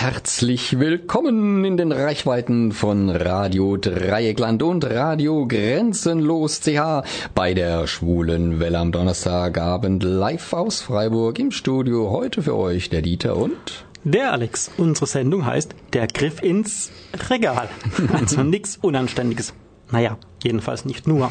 [0.00, 7.02] herzlich willkommen in den Reichweiten von Radio Dreieckland und Radio Grenzenlos CH
[7.34, 12.10] bei der Schwulen Welle am Donnerstagabend live aus Freiburg im Studio.
[12.10, 14.70] Heute für euch der Dieter und der Alex.
[14.76, 16.92] Unsere Sendung heißt Der Griff ins
[17.28, 17.68] Regal.
[18.12, 19.52] Also nichts Unanständiges.
[19.90, 21.30] Naja, jedenfalls nicht nur.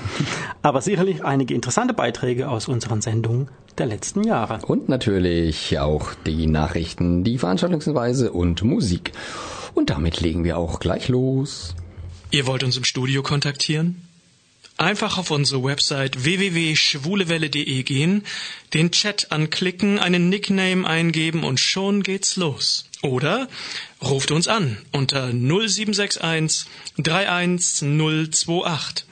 [0.61, 4.59] Aber sicherlich einige interessante Beiträge aus unseren Sendungen der letzten Jahre.
[4.65, 9.11] Und natürlich auch die Nachrichten, die Veranstaltungsweise und Musik.
[9.75, 11.75] Und damit legen wir auch gleich los.
[12.31, 14.01] Ihr wollt uns im Studio kontaktieren?
[14.77, 18.23] Einfach auf unsere Website www.schwulewelle.de gehen,
[18.73, 22.86] den Chat anklicken, einen Nickname eingeben und schon geht's los.
[23.01, 23.47] Oder
[24.01, 26.65] ruft uns an unter 0761
[26.97, 29.05] 31028.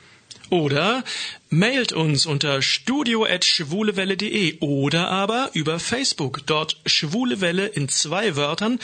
[0.50, 1.04] Oder
[1.50, 8.80] mailt uns unter studio.schwulewelle.de oder aber über Facebook, dort Schwulewelle in zwei Wörtern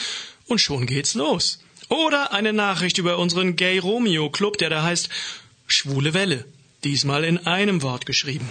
[0.46, 1.60] und schon geht's los.
[1.88, 5.08] Oder eine Nachricht über unseren Gay Romeo Club, der da heißt
[5.66, 6.44] Schwule Welle.
[6.84, 8.48] Diesmal in einem Wort geschrieben.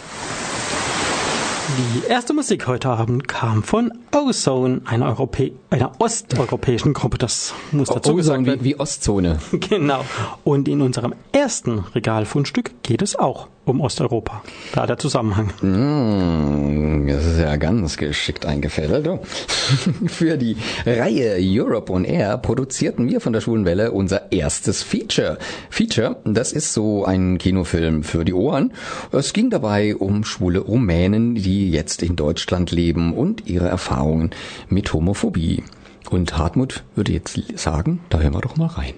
[1.78, 7.18] Die erste Musik heute Abend kam von Ozone, einer, Europä einer osteuropäischen Gruppe.
[7.18, 8.60] Das muss dazu gesagt werden.
[8.60, 9.40] Wie, wie Ostzone.
[9.70, 10.04] Genau.
[10.44, 14.44] Und in unserem ersten Regalfundstück geht es auch um Osteuropa.
[14.74, 15.52] Da der Zusammenhang.
[15.62, 19.08] Mm, das ist ja ganz geschickt eingefädelt.
[20.08, 25.38] Für die Reihe Europe on Air produzierten wir von der Schwulen Welle unser erstes Feature.
[25.70, 28.74] Feature, das ist so ein Kinofilm für die Ohren.
[29.12, 34.32] Es ging dabei um schwule Rumänen, die jetzt in Deutschland leben und ihre Erfahrungen
[34.70, 35.64] mit Homophobie.
[36.10, 38.94] Und Hartmut würde jetzt sagen, da hören wir doch mal rein.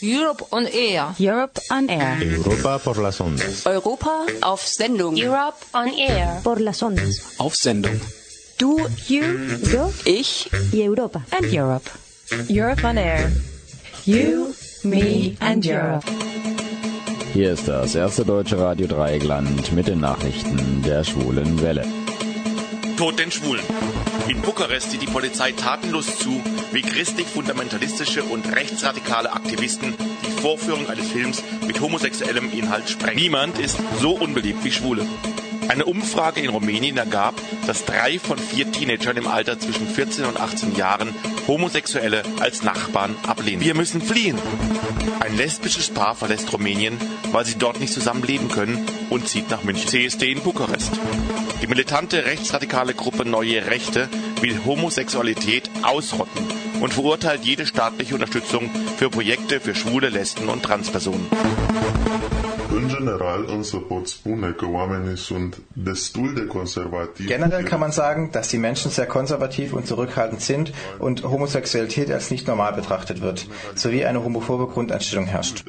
[0.00, 1.14] Europe on Air.
[1.18, 2.18] Europe on Air.
[2.22, 3.66] Europa por las ondas.
[3.66, 5.16] Europa auf Sendung.
[5.16, 6.40] Europe on Air.
[6.44, 7.20] Por las ondas.
[7.38, 7.98] Auf Sendung.
[8.58, 9.22] Du, you,
[9.72, 11.24] yo, ich Europa.
[11.32, 11.90] And Europe.
[12.48, 13.30] Europe on Air.
[14.04, 14.54] You,
[14.84, 16.06] me and Europe.
[17.32, 21.84] Hier ist das erste deutsche Radio Dreieckland mit den Nachrichten der Schwulen Welle.
[22.96, 23.64] Tod den Schwulen.
[24.28, 29.94] In Bukarest sieht die Polizei tatenlos zu, wie christlich-fundamentalistische und rechtsradikale Aktivisten
[30.26, 33.16] die Vorführung eines Films mit homosexuellem Inhalt sprengen.
[33.16, 35.06] Niemand ist so unbeliebt wie Schwule.
[35.68, 37.34] Eine Umfrage in Rumänien ergab,
[37.66, 41.14] dass drei von vier Teenagern im Alter zwischen 14 und 18 Jahren
[41.46, 43.62] Homosexuelle als Nachbarn ablehnen.
[43.62, 44.38] Wir müssen fliehen.
[45.20, 46.98] Ein lesbisches Paar verlässt Rumänien,
[47.32, 49.88] weil sie dort nicht zusammenleben können und zieht nach München.
[49.88, 50.92] CSD in Bukarest.
[51.60, 54.08] Die militante rechtsradikale Gruppe Neue Rechte
[54.40, 56.46] will Homosexualität ausrotten
[56.80, 61.26] und verurteilt jede staatliche Unterstützung für Projekte für schwule, Lesben und Transpersonen.
[67.26, 72.30] Generell kann man sagen, dass die Menschen sehr konservativ und zurückhaltend sind und Homosexualität als
[72.30, 75.64] nicht normal betrachtet wird, sowie eine homophobe Grundeinstellung herrscht.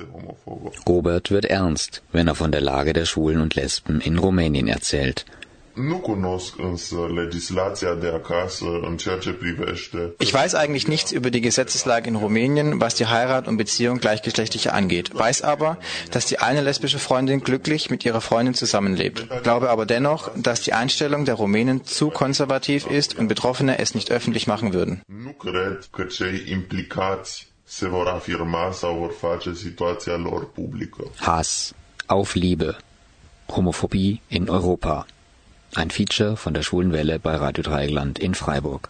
[0.88, 5.26] Robert wird ernst, wenn er von der Lage der Schwulen und Lesben in Rumänien erzählt
[5.74, 10.14] Nu cunosc însă legislația de acasă în ceea ce privește.
[10.20, 14.74] Ich weiß eigentlich nichts über die Gesetzeslage in Rumänien, was die Heirat und Beziehung gleichgeschlechtlicher
[14.74, 15.10] angeht.
[15.14, 15.78] Weiß aber,
[16.12, 19.28] dass die eine lesbische Freundin glücklich mit ihrer Freundin zusammenlebt.
[19.44, 24.12] Glaube aber dennoch, dass die Einstellung der Rumänen zu konservativ ist und Betroffene es nicht
[24.12, 25.02] öffentlich machen würden.
[25.08, 31.04] Nu cred că cei implicați se vor afirma sau vor face situația lor publică.
[31.20, 31.74] Hass
[32.06, 32.78] auf Liebe.
[33.46, 35.06] Homophobie in Europa.
[35.76, 38.90] Ein Feature von der Schwulen Welle bei Radio Dreieckland in Freiburg.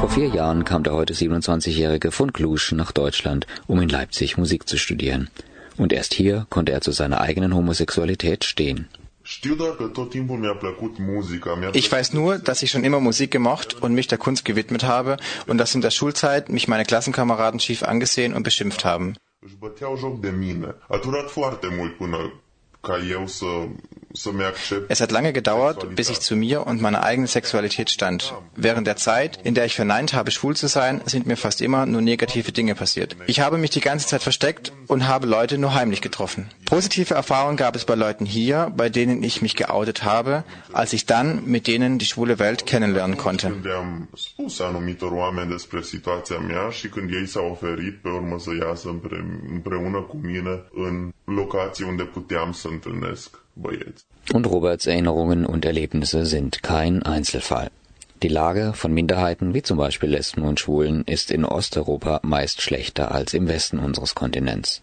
[0.00, 4.68] Vor vier Jahren kam der heute 27-jährige von Klusch nach Deutschland, um in Leipzig Musik
[4.68, 5.30] zu studieren.
[5.76, 8.88] Und erst hier konnte er zu seiner eigenen Homosexualität stehen.
[9.24, 9.44] Ich
[11.92, 15.58] weiß nur, dass ich schon immer Musik gemocht und mich der Kunst gewidmet habe und
[15.58, 19.14] dass in der Schulzeit mich meine Klassenkameraden schief angesehen und beschimpft haben.
[24.88, 28.34] Es hat lange gedauert, bis ich zu mir und meiner eigenen Sexualität stand.
[28.56, 31.86] Während der Zeit, in der ich verneint habe, schwul zu sein, sind mir fast immer
[31.86, 33.16] nur negative Dinge passiert.
[33.26, 36.50] Ich habe mich die ganze Zeit versteckt und habe Leute nur heimlich getroffen.
[36.66, 41.06] Positive Erfahrungen gab es bei Leuten hier, bei denen ich mich geoutet habe, als ich
[41.06, 43.52] dann mit denen die schwule Welt kennenlernen konnte.
[51.34, 53.40] Locații unde puteam să întâlnesc.
[54.32, 57.70] Und Roberts Erinnerungen und Erlebnisse sind kein Einzelfall.
[58.22, 63.10] Die Lage von Minderheiten wie zum Beispiel Lesben und Schwulen ist in Osteuropa meist schlechter
[63.10, 64.80] als im Westen unseres Kontinents.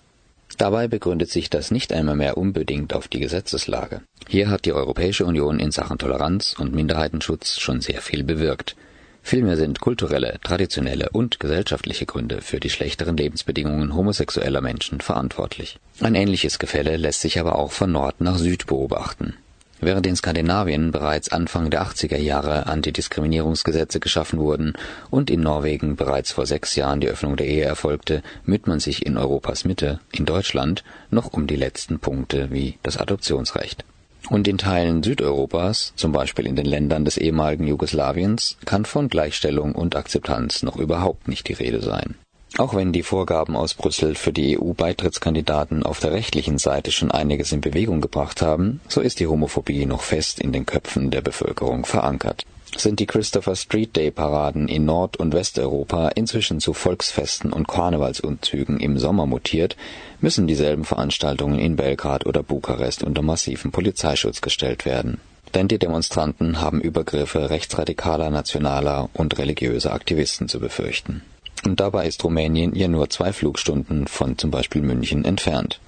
[0.58, 4.02] Dabei begründet sich das nicht einmal mehr unbedingt auf die Gesetzeslage.
[4.28, 8.76] Hier hat die Europäische Union in Sachen Toleranz und Minderheitenschutz schon sehr viel bewirkt.
[9.22, 15.78] Vielmehr sind kulturelle, traditionelle und gesellschaftliche Gründe für die schlechteren Lebensbedingungen homosexueller Menschen verantwortlich.
[16.00, 19.36] Ein ähnliches Gefälle lässt sich aber auch von Nord nach Süd beobachten.
[19.82, 24.74] Während in Skandinavien bereits Anfang der 80er Jahre Antidiskriminierungsgesetze geschaffen wurden
[25.10, 29.06] und in Norwegen bereits vor sechs Jahren die Öffnung der Ehe erfolgte, müht man sich
[29.06, 33.86] in Europas Mitte, in Deutschland, noch um die letzten Punkte wie das Adoptionsrecht.
[34.30, 39.74] Und in Teilen Südeuropas, zum Beispiel in den Ländern des ehemaligen Jugoslawiens, kann von Gleichstellung
[39.74, 42.16] und Akzeptanz noch überhaupt nicht die Rede sein
[42.58, 47.52] auch wenn die Vorgaben aus Brüssel für die EU-Beitrittskandidaten auf der rechtlichen Seite schon einiges
[47.52, 51.86] in Bewegung gebracht haben, so ist die Homophobie noch fest in den Köpfen der Bevölkerung
[51.86, 52.46] verankert.
[52.76, 58.80] Sind die Christopher Street Day Paraden in Nord- und Westeuropa inzwischen zu Volksfesten und Karnevalsumzügen
[58.80, 59.76] im Sommer mutiert,
[60.22, 65.20] müssen dieselben Veranstaltungen in Belgrad oder Bukarest unter massiven Polizeischutz gestellt werden.
[65.54, 71.24] Denn die Demonstranten haben Übergriffe rechtsradikaler, nationaler und religiöser Aktivisten zu befürchten.
[71.66, 75.80] Und dabei ist Rumänien ja nur zwei Flugstunden von zum Beispiel München entfernt.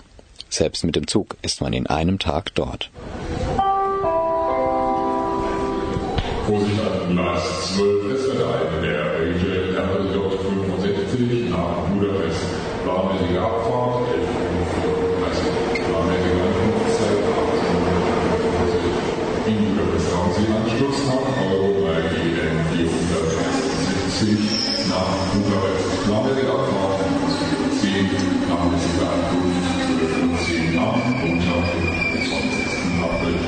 [0.50, 2.90] Selbst mit dem Zug ist man in einem Tag dort.
[6.46, 9.06] Vorsicht, Gleis 12 ist der eine, der
[9.96, 12.44] RJ65 nach Budapest.
[12.84, 14.28] Planmäßige Abfahrt, 11
[14.82, 15.46] Uhr, also
[15.86, 18.12] planmäßige Ankunftszeit, 18 Uhr.
[19.48, 19.60] In
[20.42, 21.22] Sie Anschluss nach
[21.52, 27.14] Euro bei GN 470 nach Bukarest planmäßig abfahren,
[27.80, 28.10] 10
[28.48, 31.66] planmäßige Ankunft, 10 nach Montag,
[32.28, 33.04] 20.
[33.04, 33.40] April.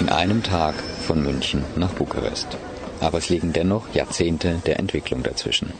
[0.00, 0.74] In einem Tag
[1.06, 2.56] von München nach Bukarest.
[3.00, 5.74] Aber es liegen dennoch Jahrzehnte der Entwicklung dazwischen.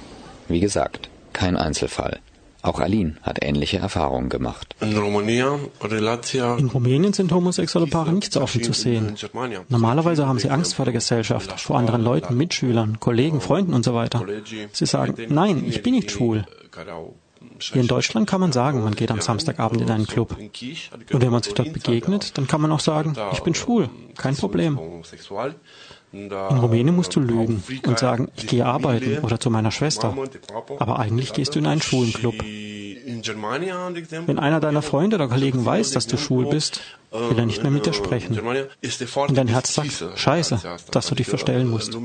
[0.49, 2.21] Wie gesagt, kein Einzelfall.
[2.63, 4.77] Auch Aline hat ähnliche Erfahrungen gemacht.
[4.81, 9.17] In Rumänien sind homosexuelle Paare nicht so offen zu sehen.
[9.69, 13.95] Normalerweise haben sie Angst vor der Gesellschaft, vor anderen Leuten, Mitschülern, Kollegen, Freunden und so
[13.95, 14.25] weiter.
[14.73, 16.47] Sie sagen, nein, ich bin nicht schwul.
[17.59, 20.37] Hier in Deutschland kann man sagen, man geht am Samstagabend in einen Club.
[20.39, 24.37] Und wenn man sich dort begegnet, dann kann man auch sagen, ich bin schwul, kein
[24.37, 24.79] Problem.
[26.13, 30.15] In Rumänien musst du lügen und sagen, ich gehe arbeiten oder zu meiner Schwester.
[30.79, 32.35] Aber eigentlich gehst du in einen schwulen Club.
[34.27, 36.81] Wenn einer deiner Freunde oder Kollegen weiß, dass du schwul bist,
[37.11, 38.39] will er nicht mehr mit dir sprechen.
[38.39, 40.61] Und dein Herz sagt, scheiße,
[40.91, 41.97] dass du dich verstellen musst.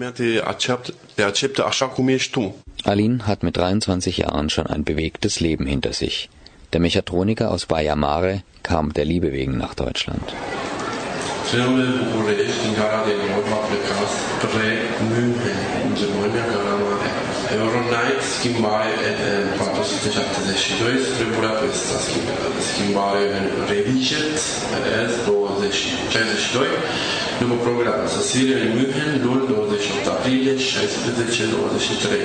[2.84, 6.30] Aline hat mit 23 Jahren schon ein bewegtes Leben hinter sich.
[6.74, 10.34] Der Mechatroniker aus Baia Mare kam der Liebe wegen nach Deutschland.
[11.52, 13.98] Filmul București, din gara de nord, va pleca
[14.42, 14.68] spre
[15.12, 17.10] München, în Germania, gara mare.
[17.58, 18.92] Euronight, schimbare
[19.42, 21.86] în 472 spre Budapest,
[22.70, 24.34] schimbare în Reviget,
[25.14, 26.56] S62,
[27.42, 30.62] după program, sosire în München, luni 28 aprilie, 16-23,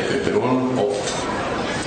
[0.08, 0.96] pe peronul 8.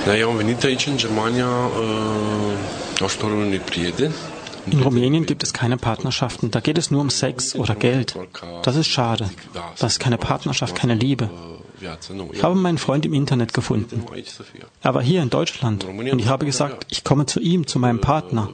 [0.06, 4.12] Da, eu am venit aici în Germania uh, ajutorul unui prieten
[4.70, 6.50] In Rumänien gibt es keine Partnerschaften.
[6.50, 8.16] Da geht es nur um Sex oder Geld.
[8.62, 9.30] Das ist schade.
[9.78, 11.30] Das ist keine Partnerschaft, keine Liebe.
[12.32, 14.04] Ich habe meinen Freund im Internet gefunden.
[14.82, 18.00] Er war hier in Deutschland und ich habe gesagt, ich komme zu ihm, zu meinem
[18.00, 18.50] Partner.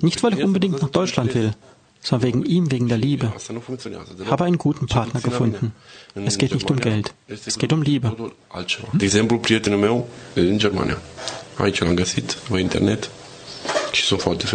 [0.00, 1.52] Nicht, weil ich unbedingt nach Deutschland will,
[2.00, 3.32] sondern wegen ihm, wegen der Liebe.
[3.36, 5.72] Ich habe einen guten Partner gefunden.
[6.14, 8.14] Es geht nicht um Geld, es geht um Liebe.
[8.92, 10.98] De exemplu, prietenul meu în Germania.
[11.58, 13.10] Aici l-am găsit, pe internet
[13.92, 14.46] și sunt foarte.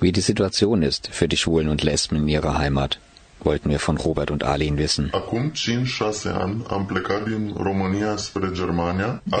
[0.00, 3.00] Wie die Situation ist für die Schwulen und Lesben in ihrer Heimat,
[3.40, 5.12] wollten wir von Robert und Arlene wissen.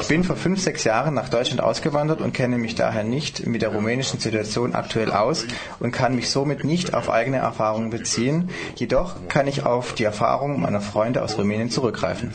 [0.00, 3.62] Ich bin vor fünf, sechs Jahren nach Deutschland ausgewandert und kenne mich daher nicht mit
[3.62, 5.46] der rumänischen Situation aktuell aus
[5.80, 8.50] und kann mich somit nicht auf eigene Erfahrungen beziehen.
[8.76, 12.32] Jedoch kann ich auf die Erfahrungen meiner Freunde aus Rumänien zurückgreifen.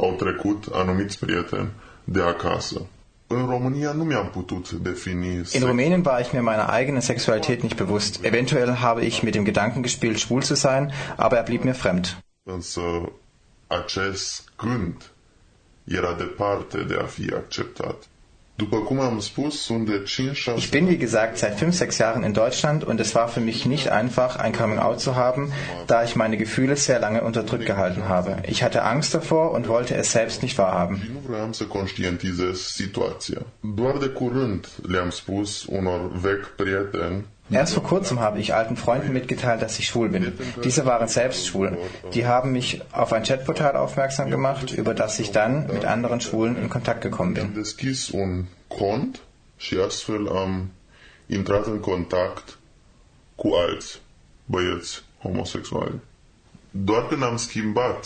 [0.00, 1.68] au trecut anumiți prieteni
[2.04, 2.80] de acasă.
[3.30, 3.46] In
[5.62, 8.24] Rumänien war ich mir meiner eigenen Sexualität nicht bewusst.
[8.24, 12.16] Eventuell habe ich mit dem Gedanken gespielt, schwul zu sein, aber er blieb mir fremd.
[13.70, 15.10] acest gând
[15.86, 18.08] era departe de a fi acceptat.
[20.56, 23.66] Ich bin, wie gesagt, seit fünf, sechs Jahren in Deutschland und es war für mich
[23.66, 25.52] nicht einfach, ein Coming-out zu haben,
[25.86, 28.36] da ich meine Gefühle sehr lange unterdrückt gehalten habe.
[28.46, 31.00] Ich hatte Angst davor und wollte es selbst nicht wahrhaben.
[37.50, 40.38] Erst vor kurzem habe ich alten Freunden mitgeteilt, dass ich schwul bin.
[40.64, 41.78] Diese waren selbst schwul.
[42.14, 46.56] Die haben mich auf ein Chatportal aufmerksam gemacht, über das ich dann mit anderen Schwulen
[46.56, 47.52] in Kontakt gekommen bin.
[54.50, 56.00] băieți homosexuali.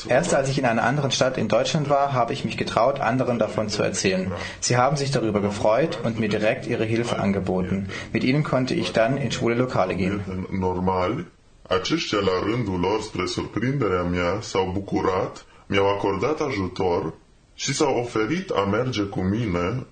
[0.08, 3.38] Erst als ich in einer anderen Stadt in Deutschland war, habe ich mich getraut, anderen
[3.38, 4.32] davon zu erzählen.
[4.60, 7.88] Sie haben sich darüber gefreut und mir direkt ihre Hilfe angeboten.
[8.12, 10.46] Mit ihnen konnte ich dann in schwule Lokale gehen.
[10.50, 11.26] Normal,
[11.68, 17.12] aceștia la rândul lor, spre surprinderea mea, s-au bucurat, mi-au acordat ajutor
[17.54, 19.86] și s-au oferit a merge cu mine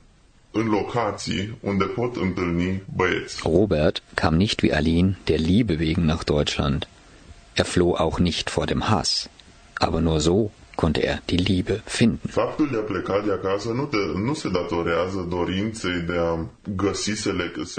[0.51, 3.41] în locații unde pot întâlni băieți.
[3.45, 6.87] Robert kam nicht wie Aline der Liebe wegen nach Deutschland.
[7.55, 9.29] Er floh auch nicht vor dem Hass,
[9.79, 12.29] aber nur so konnte er die Liebe finden.
[12.29, 17.13] Faptul de a pleca de acasă nu, te, nu se datorează dorinței de a găsi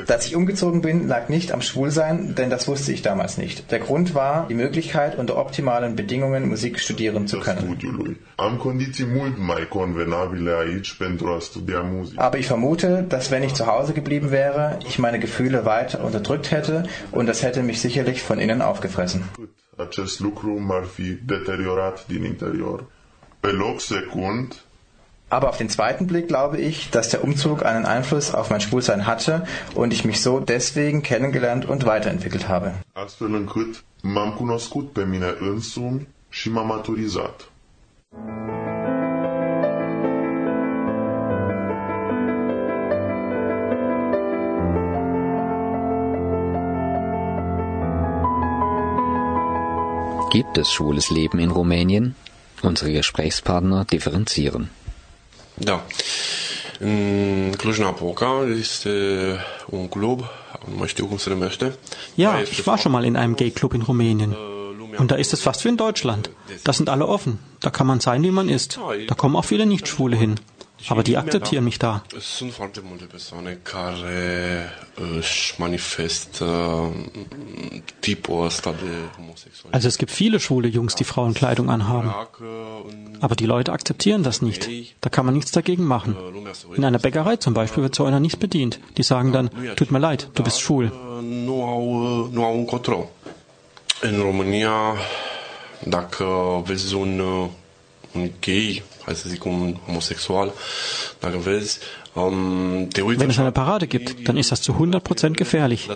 [0.06, 3.70] Dass ich umgezogen bin, lag nicht am Schwulsein, denn das wusste ich damals nicht.
[3.70, 7.64] Der Grund war die Möglichkeit, unter optimalen Bedingungen Musik studieren zu können.
[7.64, 8.18] Studiului.
[8.36, 12.22] Am condiții mult mai convenabile aici pentru a studia muzică.
[12.24, 16.52] Aber ich vermute, dass wenn ich zu Hause geblieben wäre, ich meine Gefühle weiter unterdrückt
[16.52, 19.24] hätte und das hätte mich sicherlich von innen aufgefressen.
[19.78, 22.84] Acest lucru m-ar fi deteriorat din interior.
[23.40, 24.64] Pe loc secund,
[25.34, 29.08] aber auf den zweiten Blick glaube ich, dass der Umzug einen Einfluss auf mein Schwulsein
[29.08, 32.74] hatte und ich mich so deswegen kennengelernt und weiterentwickelt habe.
[32.94, 37.50] Astfel încât m-am cunoscut pe mine însumi și m-am maturizat.
[50.34, 52.16] Gibt es schwules Leben in Rumänien?
[52.64, 54.70] Unsere Gesprächspartner differenzieren.
[55.56, 55.86] Da.
[56.80, 58.90] În Cluj-Napoca este
[59.70, 60.20] un club,
[60.70, 61.78] nu mai știu cum se numește.
[62.16, 64.36] Ja, ich war schon mal in einem Gay-Club in Rumänien.
[64.98, 66.30] Und da ist es fast wie in Deutschland.
[66.64, 67.40] Da sind alle offen.
[67.60, 68.80] Da kann man sein, wie man ist.
[69.08, 70.40] Da kommen auch viele Nicht-Schwule hin.
[70.88, 72.04] Aber die akzeptieren mich da.
[72.20, 74.70] Sunt foarte multe persoane care
[75.18, 76.48] își manifestă
[78.00, 79.22] tipul ăsta de.
[79.70, 82.14] Also es gibt viele schwule Jungs, die Frauenkleidung anhaben.
[83.20, 84.70] Aber die Leute akzeptieren das nicht.
[85.00, 86.16] Da kann man nichts dagegen machen.
[86.76, 88.80] In einer Bäckerei zum Beispiel wird so einer nicht bedient.
[88.98, 90.92] Die sagen dann, tut mir leid, du bist schwul.
[91.22, 91.86] Nu au,
[92.32, 93.08] nu au un control.
[94.02, 94.96] În România,
[95.84, 96.26] dacă
[96.66, 97.50] vezi un, un
[98.42, 100.54] gay zic, un homosexual,
[102.14, 105.90] um, te uiți Wenn es eine Parade gibt, dann ist das zu 100% gefährlich.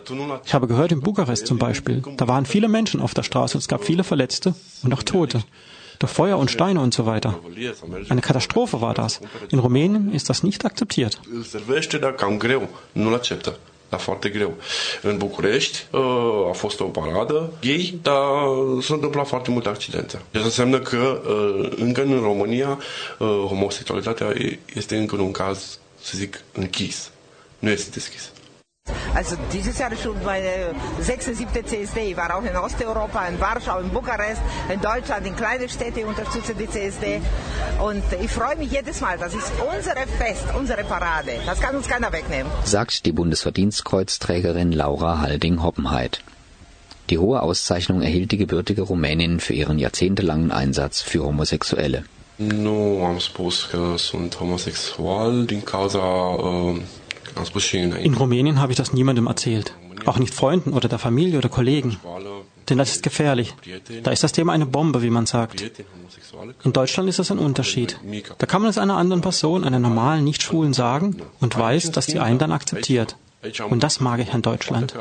[0.45, 3.61] Ich habe gehört, in Bukarest zum Beispiel, da waren viele Menschen auf der Straße und
[3.61, 5.43] es gab viele Verletzte und auch Tote.
[5.99, 7.39] Durch Feuer und Steine und so weiter.
[8.09, 9.19] Eine Katastrophe war das.
[9.49, 11.19] In Rumänien ist das nicht akzeptiert.
[13.89, 14.53] Dar foarte greu.
[15.01, 15.85] În București
[16.49, 18.15] a fost o paradă gay, dar
[18.81, 20.21] s-au întâmplat foarte multe accidente.
[20.31, 21.21] Deci înseamnă că
[21.75, 22.79] încă în România
[23.19, 24.33] homosexualitatea
[24.73, 27.11] este încă un caz, să zic, închis.
[27.59, 28.31] Nu este deschis.
[29.13, 32.11] Also dieses Jahr ist schon meine sechste, siebte CSD.
[32.11, 34.41] Ich war auch in Osteuropa, in Warschau, in Bukarest,
[34.73, 37.21] in Deutschland, in kleine Städte unterstütze die CSD.
[37.83, 39.17] Und ich freue mich jedes Mal.
[39.17, 41.33] Das ist unsere Fest, unsere Parade.
[41.45, 42.51] Das kann uns keiner wegnehmen.
[42.65, 46.21] Sagt die Bundesverdienstkreuzträgerin Laura Halding-Hoppenheit.
[47.09, 52.03] Die hohe Auszeichnung erhielt die gebürtige Rumänin für ihren jahrzehntelangen Einsatz für Homosexuelle.
[52.37, 56.75] Nu am spus că sunt homosexual din cauza uh,
[58.09, 59.73] In Rumänien habe ich das niemandem erzählt.
[60.05, 61.97] Auch nicht Freunden oder der Familie oder Kollegen.
[62.69, 63.53] Denn das ist gefährlich.
[64.03, 65.63] Da ist das Thema eine Bombe, wie man sagt.
[66.63, 67.99] In Deutschland ist das ein Unterschied.
[68.37, 72.19] Da kann man es einer anderen Person, einer normalen Nicht-Schwulen sagen und weiß, dass die
[72.19, 73.15] einen dann akzeptiert.
[73.69, 74.93] Und das mag ich an Deutschland.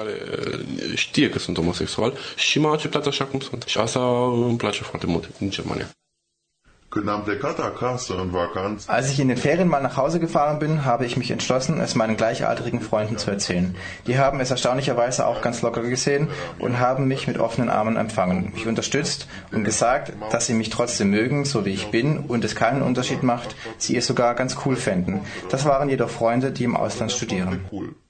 [0.95, 3.63] Știe că sunt homosexual și m-a acceptat așa cum sunt.
[3.67, 4.01] Și asta
[4.49, 5.91] îmi place foarte mult în Germania.
[8.87, 11.95] Als ich in den Ferien mal nach Hause gefahren bin, habe ich mich entschlossen, es
[11.95, 13.75] meinen gleichaltrigen Freunden zu erzählen.
[14.07, 18.53] Die haben es erstaunlicherweise auch ganz locker gesehen und haben mich mit offenen Armen empfangen,
[18.55, 22.55] mich unterstützt und gesagt, dass sie mich trotzdem mögen, so wie ich bin und es
[22.55, 25.21] keinen Unterschied macht, sie es sogar ganz cool fänden.
[25.51, 27.61] Das waren jedoch Freunde, die im Ausland studieren.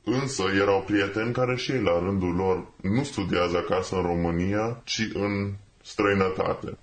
[0.08, 5.08] Însă erau prieteni care și ei la rândul lor nu studiază acasă în România, ci
[5.14, 6.78] în străinătate.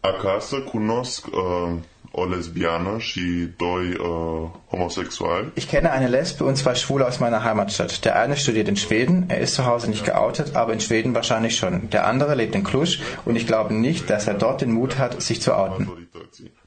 [0.00, 1.72] Acasă cunosc uh,
[2.10, 5.50] o lesbiană și doi uh, homosexuali.
[5.54, 8.04] Ich kenne eine Lesbe und zwei Schwule aus meiner Heimatstadt.
[8.04, 11.56] Der eine studiert in Schweden, er ist zu Hause nicht geoutet, aber in Schweden wahrscheinlich
[11.56, 11.88] schon.
[11.90, 15.22] Der andere lebt in Cluj und ich glaube nicht, dass er dort den Mut hat,
[15.22, 16.08] sich zu outen.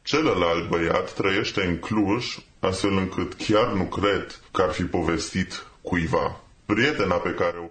[0.03, 6.40] Celălalt băiat trăiește în Cluj, astfel încât chiar nu cred că ar fi povestit cuiva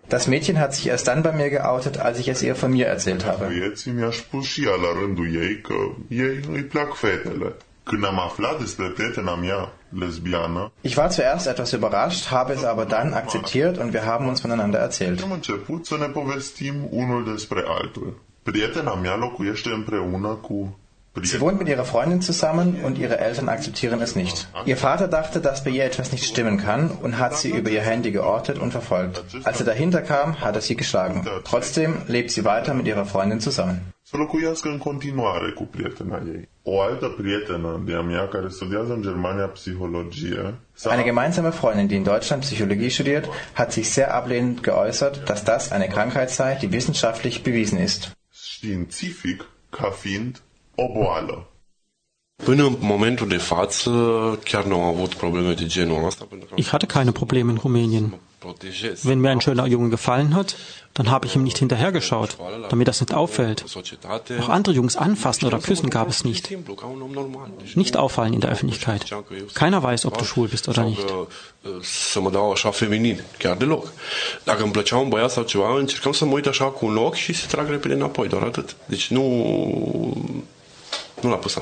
[0.09, 2.87] Das Mädchen hat sich erst dann bei mir geoutet, als ich es ihr von mir
[2.87, 3.50] erzählt habe.
[10.83, 14.78] Ich war zuerst etwas überrascht, habe es aber dann akzeptiert und wir haben uns voneinander
[14.78, 15.25] erzählt.
[18.42, 20.78] Prietena mea locuiește împreună cu
[21.22, 24.48] Sie wohnt mit ihrer Freundin zusammen und ihre Eltern akzeptieren es nicht.
[24.64, 27.82] Ihr Vater dachte, dass bei ihr etwas nicht stimmen kann und hat sie über ihr
[27.82, 29.22] Handy geortet und verfolgt.
[29.44, 31.26] Als er dahinter kam, hat er sie geschlagen.
[31.44, 33.80] Trotzdem lebt sie weiter mit ihrer Freundin zusammen.
[34.10, 36.48] să locuiască în continuare cu prietena ei.
[36.62, 40.54] O altă prietenă de-a mea care studiază în Germania psihologie
[40.90, 45.70] Eine gemeinsame Freundin, die in Deutschland Psychologie studiert, hat sich sehr ablehnend geäußert, dass das
[45.70, 48.10] eine Krankheit sei, die wissenschaftlich bewiesen ist.
[48.32, 50.42] științific ca fiind
[50.84, 51.44] o boală.
[52.44, 53.90] Până în momentul de față
[54.44, 57.58] chiar nu am avut probleme de genul ăsta pentru că Ich hatte keine Probleme in
[57.62, 58.18] Rumänien.
[59.04, 60.56] Wenn mir ein schöner Junge gefallen hat,
[60.94, 62.38] dann habe ich ihm nicht hinterhergeschaut,
[62.70, 63.64] damit das nicht auffällt.
[64.40, 66.50] Auch andere Jungs anfassen oder küssen gab es nicht.
[67.75, 69.04] Nicht auffallen in der Öffentlichkeit.
[69.54, 71.10] Keiner weiß, ob du schwul bist oder nicht.
[71.10, 71.26] uh,
[71.82, 73.92] să mă dau așa feminin, chiar deloc.
[74.44, 77.14] Dacă îmi plăcea un băiat sau ceva, încercam să mă uit așa cu un ochi
[77.14, 78.76] și să trag repede înapoi, doar atât.
[78.87, 79.25] Deci nu...
[81.22, 81.58] Nu l-a pus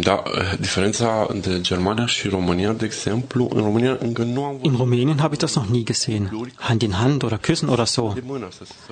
[0.00, 0.22] Da,
[0.58, 5.34] diferența între Germania și România, de exemplu, în România încă nu am In Rumänien habe
[5.34, 6.50] ich das noch nie gesehen.
[6.56, 8.14] Hand in Hand oder küssen oder so.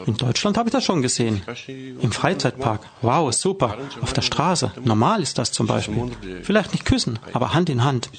[0.05, 1.45] In Deutschland habe ich das schon gesehen.
[2.01, 2.81] Im Freizeitpark.
[3.01, 3.77] Wow, super.
[4.01, 4.73] Auf der Straße.
[4.85, 6.03] Normal ist das zum Beispiel.
[6.43, 8.11] Vielleicht nicht küssen, aber Hand in Hand.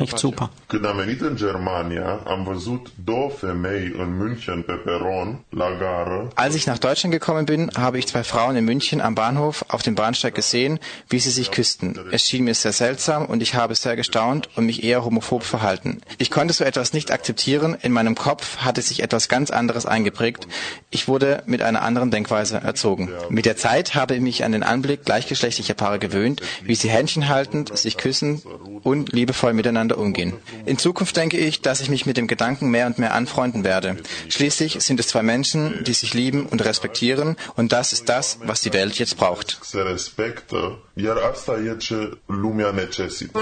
[0.00, 0.50] Echt super.
[0.66, 6.28] Când am venit în Germania, am văzut două femei în München pe peron, la gară,
[6.34, 9.82] Als ich nach Deutschland gekommen bin, habe ich zwei Frauen in München am Bahnhof auf
[9.82, 10.78] dem Bahnsteig gesehen,
[11.08, 11.98] wie sie sich küssten.
[12.10, 16.00] Es schien mir sehr seltsam und ich habe sehr gestaunt und mich eher homophob verhalten.
[16.18, 17.76] Ich konnte so etwas nicht akzeptieren.
[17.82, 20.46] In meinem Kopf hatte sich etwas ganz anderes eingeprägt.
[20.90, 23.10] Ich wurde mit einer anderen Denkweise erzogen.
[23.28, 27.28] Mit der Zeit habe ich mich an den Anblick gleichgeschlechtlicher Paare gewöhnt, wie sie Händchen
[27.28, 28.42] haltend, sich küssen
[28.82, 30.34] und liebevoll miteinander umgehen.
[30.66, 33.96] In Zukunft denke ich, dass ich mich mit dem Gedanken mehr und mehr anfreunden werde.
[34.28, 38.60] Schließlich sind es zwei Menschen, die sich lieben und respektieren und das ist das, was
[38.60, 39.60] die Welt jetzt braucht.
[40.94, 43.38] Se respectă, iar asta e ce lumea necesită.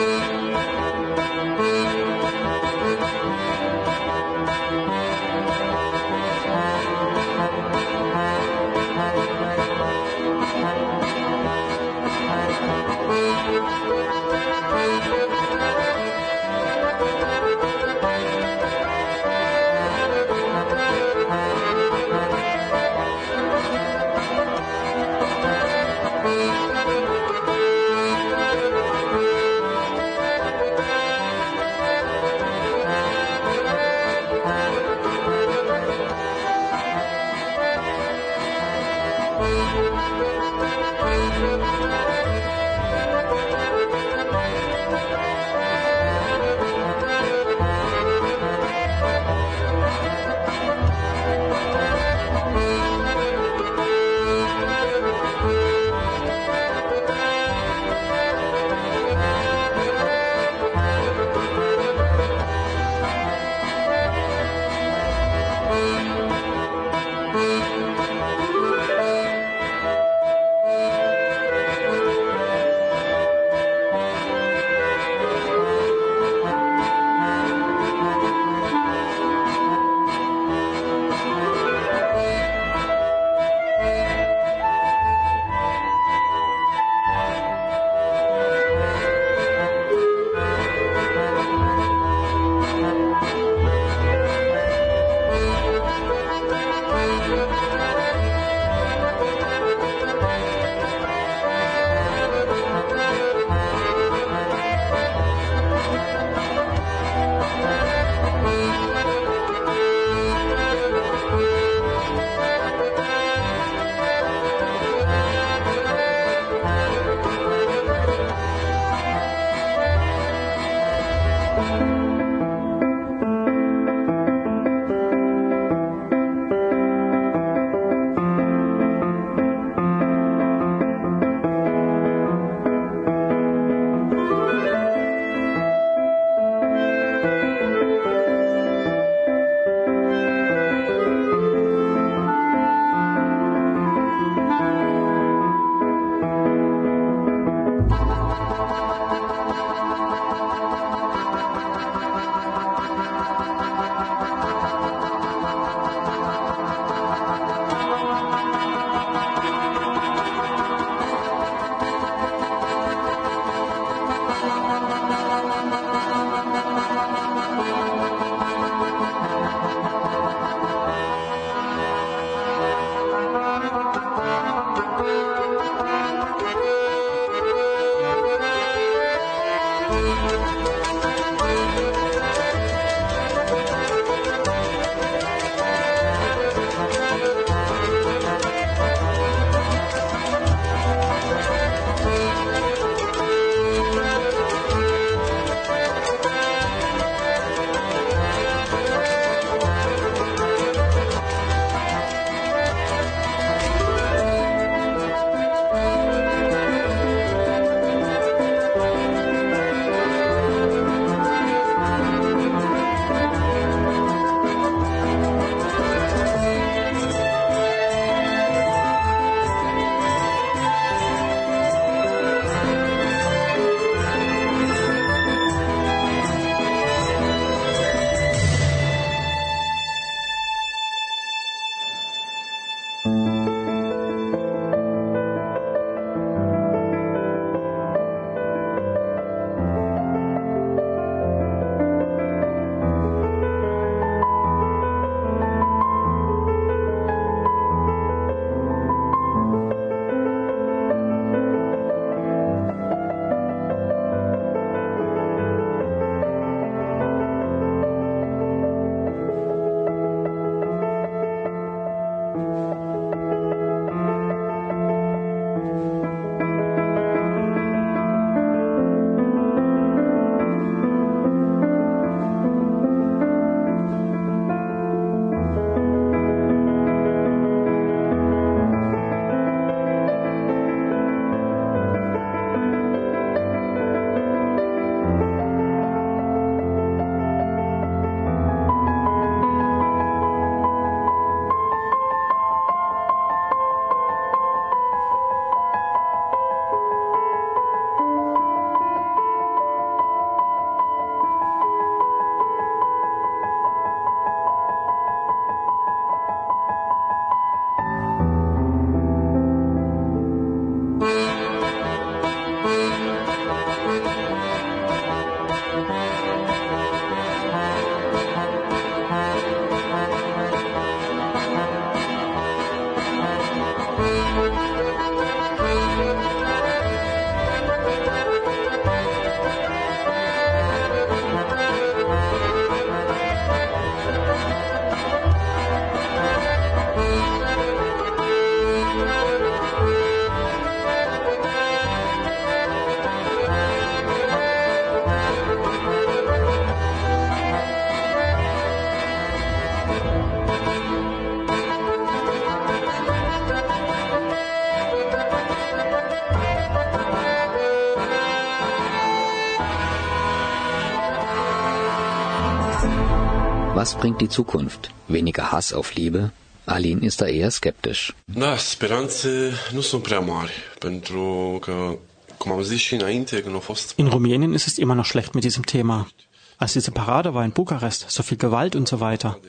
[363.90, 364.92] Was bringt die Zukunft?
[365.08, 366.30] Weniger Hass auf Liebe?
[366.64, 368.12] Alin ist da eher skeptisch.
[368.28, 371.96] Da, speranțe nu sunt prea mari, pentru că,
[372.38, 373.62] cum am zis și înainte, când.
[373.96, 376.08] In Rumänien ist es immer noch schlecht mit diesem Thema.
[376.56, 379.40] Als diese Parade war in Bukarest, so viel Gewalt und so weiter.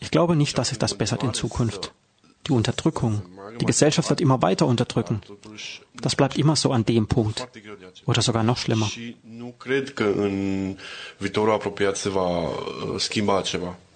[0.00, 1.92] Ich glaube nicht, dass sich das bessert in Zukunft.
[2.46, 3.22] Die Unterdrückung.
[3.60, 5.20] Die Gesellschaft wird immer weiter unterdrücken.
[6.00, 7.46] Das bleibt immer so an dem Punkt.
[8.06, 8.90] Oder sogar noch schlimmer.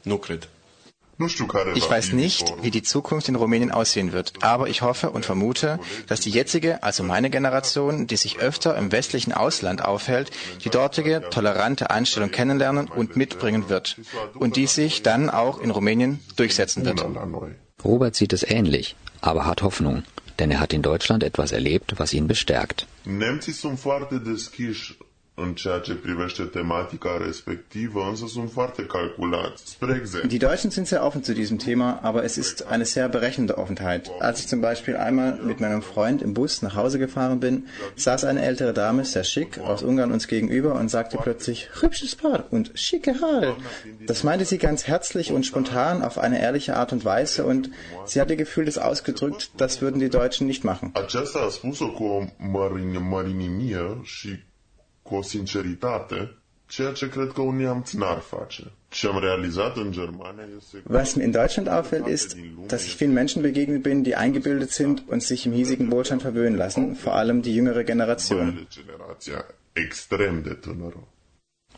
[0.08, 1.26] Uh.
[1.74, 5.78] Ich weiß nicht, wie die Zukunft in Rumänien aussehen wird, aber ich hoffe und vermute,
[6.06, 10.30] dass die jetzige, also meine Generation, die sich öfter im westlichen Ausland aufhält,
[10.64, 13.98] die dortige tolerante Einstellung kennenlernen und mitbringen wird
[14.34, 17.04] und die sich dann auch in Rumänien durchsetzen wird.
[17.84, 20.02] Robert sieht es ähnlich, aber hat Hoffnung,
[20.38, 22.86] denn er hat in Deutschland etwas erlebt, was ihn bestärkt.
[23.02, 24.96] Nemții sunt foarte deschiși
[25.34, 29.62] în ceea ce privește tematica respectivă, însă sunt foarte calculați.
[29.70, 30.28] Spre exemplu.
[30.28, 34.10] Die Deutschen sind sehr offen zu diesem Thema, aber es ist eine sehr berechnende Offenheit.
[34.18, 37.66] Als ich zum Beispiel einmal mit meinem Freund im Bus nach Hause gefahren bin,
[37.96, 42.44] saß eine ältere Dame, sehr schick, aus Ungarn uns gegenüber und sagte plötzlich, hübsches Paar
[42.50, 43.56] und schicke Haare.
[44.06, 47.70] Das meinte sie ganz herzlich und spontan auf eine ehrliche Art und Weise und
[48.04, 50.92] sie hat ihr Gefühl das ausgedrückt, das würden die Deutschen nicht machen.
[50.94, 52.26] Aceasta a spus-o cu o
[53.00, 54.48] mărinimie și
[55.10, 56.18] cu o sinceritate,
[56.66, 58.72] ceea ce cred că un neamț n-ar face.
[60.88, 65.02] Was mir in Deutschland auffällt, ist, dass ich vielen Menschen begegnet bin, die eingebildet sind
[65.12, 68.66] und sich im hiesigen Wohlstand verwöhnen lassen, vor allem die jüngere Generation.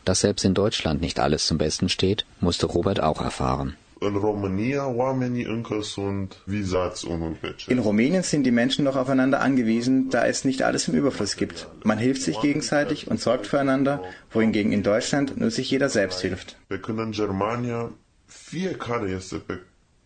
[0.03, 3.77] Dass selbst in Deutschland nicht alles zum Besten steht, musste Robert auch erfahren.
[4.05, 7.69] În România, oamenii încă sunt vizați unul pe celălalt.
[7.69, 11.67] In Rumänien sind die Menschen noch aufeinander angewiesen, da es nicht alles im Überfluss gibt.
[11.83, 13.99] Man hilft sich gegenseitig und sorgt füreinander,
[14.31, 16.57] wohingegen in Deutschland nur sich jeder selbst hilft.
[16.67, 17.91] Pe când în Germania,
[18.25, 19.59] fiecare este pe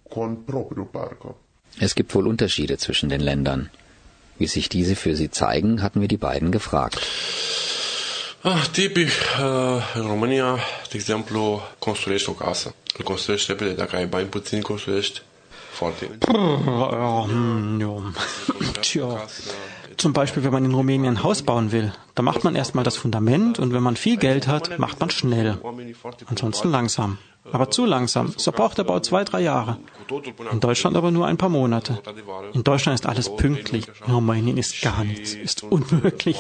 [0.10, 1.36] cont propriu, parcă.
[1.80, 3.72] Es gibt wohl Unterschiede zwischen den Ländern.
[4.40, 7.00] Wie sich diese für sie zeigen, hatten wir die beiden gefragt.
[8.50, 10.56] Ah, tipic, uh, în România,
[10.90, 12.76] de exemplu, construiești o casă.
[12.98, 13.74] Îl construiești repede.
[13.74, 15.22] Dacă ai bani puțini, construiești
[15.72, 16.18] foarte...
[19.96, 22.96] Zum Beispiel, wenn man in Rumänien ein Haus bauen will, da macht man erstmal das
[22.96, 25.60] Fundament und wenn man viel Geld hat, macht man schnell.
[26.26, 27.18] Ansonsten langsam.
[27.52, 28.34] Aber zu langsam.
[28.38, 29.78] So braucht der Bau zwei, drei Jahre.
[30.52, 32.02] In Deutschland aber nur ein paar Monate.
[32.54, 33.86] In Deutschland ist alles pünktlich.
[34.08, 35.34] In Rumänien ist gar nichts.
[35.34, 36.38] Ist unmöglich.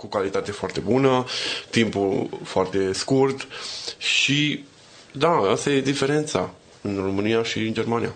[0.00, 1.24] Cu calitate foarte bună,
[1.70, 3.46] timpul foarte scurt
[3.98, 4.64] și
[5.12, 8.14] da, asta e diferența în România și în Germania.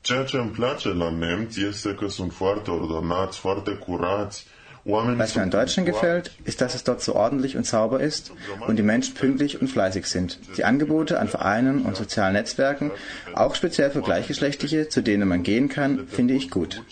[0.00, 4.46] Ceea ce îmi place la nemți este că sunt foarte ordonați, foarte curați.
[4.86, 8.32] Was mir an Deutschland gefällt, ist, dass es dort so ordentlich und sauber ist
[8.66, 10.38] und die Menschen pünktlich und fleißig sind.
[10.58, 12.90] Die Angebote an Vereinen und sozialen Netzwerken,
[13.34, 16.82] auch speziell für Gleichgeschlechtliche, zu denen man gehen kann, finde ich gut.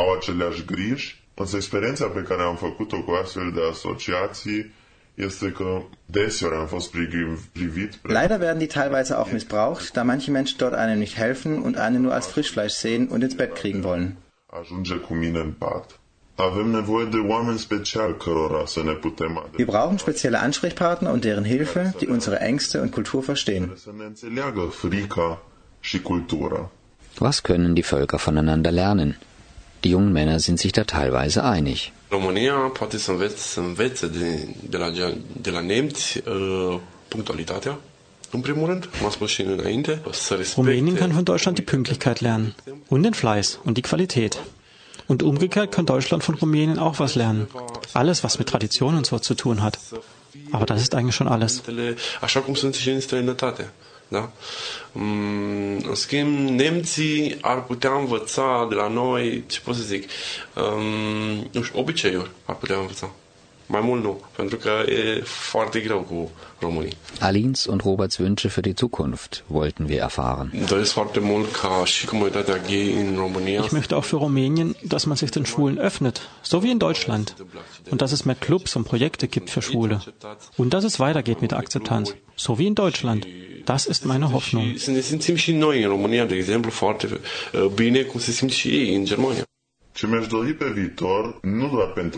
[0.00, 4.72] Au aceleași griji, însă experiența pe care am făcut-o cu astfel de asociații
[5.14, 6.90] este că deseori am fost
[7.52, 7.98] privit.
[8.02, 12.00] Leider werden die teilweise auch missbraucht, da manche Menschen dort einem nicht helfen und einen
[12.00, 14.16] nur als Frischfleisch sehen und ins Bett kriegen wollen.
[14.60, 16.00] Ajunge cu mine în pat.
[16.34, 21.44] Avem nevoie de oameni speciali cărora să ne putem Wir brauchen spezielle Ansprechpartner und deren
[21.44, 23.76] Hilfe, die unsere Ängste und Kultur verstehen.
[23.76, 25.42] Să ne înțeleagă frica
[25.80, 26.70] și cultura.
[27.18, 29.18] Was können die Völker voneinander lernen?
[29.84, 31.92] Die jungen Männer sind sich da teilweise einig.
[32.10, 34.90] România poate să învețe, să învețe de, de, la,
[35.40, 37.78] de la nemți uh, punctualitatea.
[40.56, 42.54] Rumänien kann von Deutschland die Pünktlichkeit lernen
[42.88, 44.38] und den Fleiß und die Qualität.
[45.06, 47.46] Und umgekehrt kann Deutschland von Rumänien auch was lernen.
[47.94, 49.78] Alles, was mit Tradition und so zu tun hat.
[50.52, 51.62] Aber das ist eigentlich schon alles.
[52.20, 53.70] Așa cum sunt și în străinătate.
[54.08, 54.30] Da?
[54.92, 60.08] În schimb, nemții ar putea învăța de la noi, ce pot să zic,
[60.56, 63.10] um, nu știu, obiceiuri ar putea învăța.
[63.70, 66.96] Mai mult nu, pentru că e foarte greu cu românii.
[67.20, 70.50] Alins und Roberts Wünsche für die Zukunft wollten wir erfahren.
[73.64, 77.34] Ich möchte auch für Rumänien, dass man sich den Schwulen öffnet, so wie in Deutschland.
[77.90, 80.00] Und dass es mehr Clubs und Projekte gibt für Schwule.
[80.56, 83.26] Und dass es weitergeht mit der Akzeptanz, so wie in Deutschland.
[83.66, 84.74] Das ist meine Hoffnung.
[88.94, 89.42] În Germania.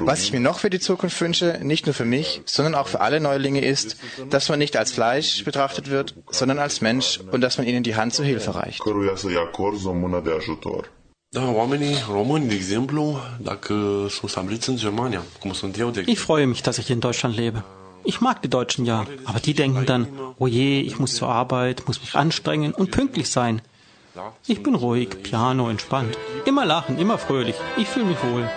[0.05, 3.01] Was ich mir noch für die Zukunft wünsche, nicht nur für mich, sondern auch für
[3.01, 3.97] alle Neulinge, ist,
[4.29, 7.97] dass man nicht als Fleisch betrachtet wird, sondern als Mensch und dass man ihnen die
[7.97, 8.83] Hand zur Hilfe reicht.
[16.07, 17.65] Ich freue mich, dass ich in Deutschland lebe.
[18.05, 20.09] Ich mag die Deutschen ja, aber die denken dann,
[20.39, 23.63] oh je, ich muss zur Arbeit, muss mich anstrengen und pünktlich sein.
[24.47, 26.17] Ich bin ruhig, piano, entspannt.
[26.45, 27.57] Immer lachen, immer fröhlich.
[27.77, 28.49] Ich fühle mich wohl.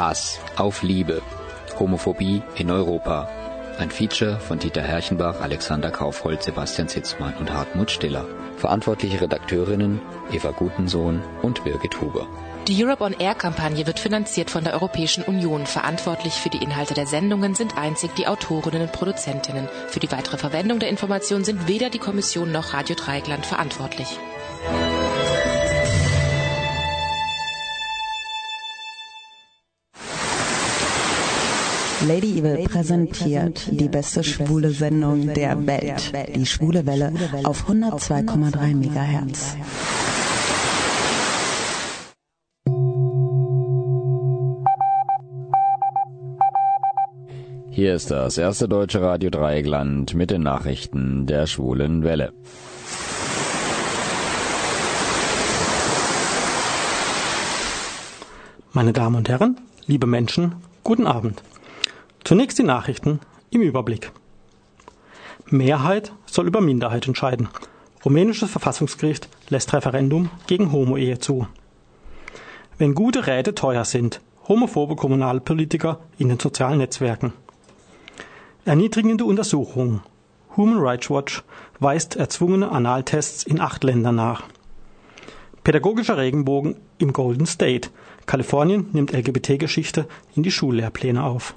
[0.00, 1.20] Hass auf Liebe.
[1.78, 3.39] Homophobie in Europa.
[3.80, 8.26] Ein Feature von Dieter Herrchenbach, Alexander Kaufhold, Sebastian Zitzmann und Hartmut Stiller.
[8.58, 12.28] Verantwortliche Redakteurinnen Eva Gutensohn und Birgit Huber.
[12.68, 15.64] Die Europe on Air Kampagne wird finanziert von der Europäischen Union.
[15.64, 19.66] Verantwortlich für die Inhalte der Sendungen sind einzig die Autorinnen und Produzentinnen.
[19.88, 24.18] Für die weitere Verwendung der Informationen sind weder die Kommission noch Radio Dreieckland verantwortlich.
[32.08, 37.12] Lady Evil präsentiert die beste schwule Sendung der Welt, die Schwule Welle
[37.44, 39.56] auf 102,3 MHz.
[47.70, 52.32] Hier ist das erste deutsche Radio Dreieckland mit den Nachrichten der Schwulen Welle.
[58.72, 61.42] Meine Damen und Herren, liebe Menschen, guten Abend.
[62.24, 64.12] Zunächst die Nachrichten im Überblick.
[65.46, 67.48] Mehrheit soll über Minderheit entscheiden.
[68.04, 71.46] Rumänisches Verfassungsgericht lässt Referendum gegen Homo-Ehe zu.
[72.78, 77.32] Wenn gute Räte teuer sind, homophobe Kommunalpolitiker in den sozialen Netzwerken.
[78.64, 80.00] Erniedrigende Untersuchungen.
[80.56, 81.42] Human Rights Watch
[81.78, 84.44] weist erzwungene Analtests in acht Ländern nach.
[85.64, 87.90] Pädagogischer Regenbogen im Golden State.
[88.26, 91.54] Kalifornien nimmt LGBT-Geschichte in die Schullehrpläne auf.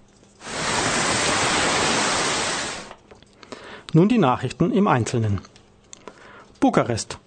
[3.93, 5.39] Nun die Nachrichten im Einzelnen.
[6.59, 7.19] Bukarest.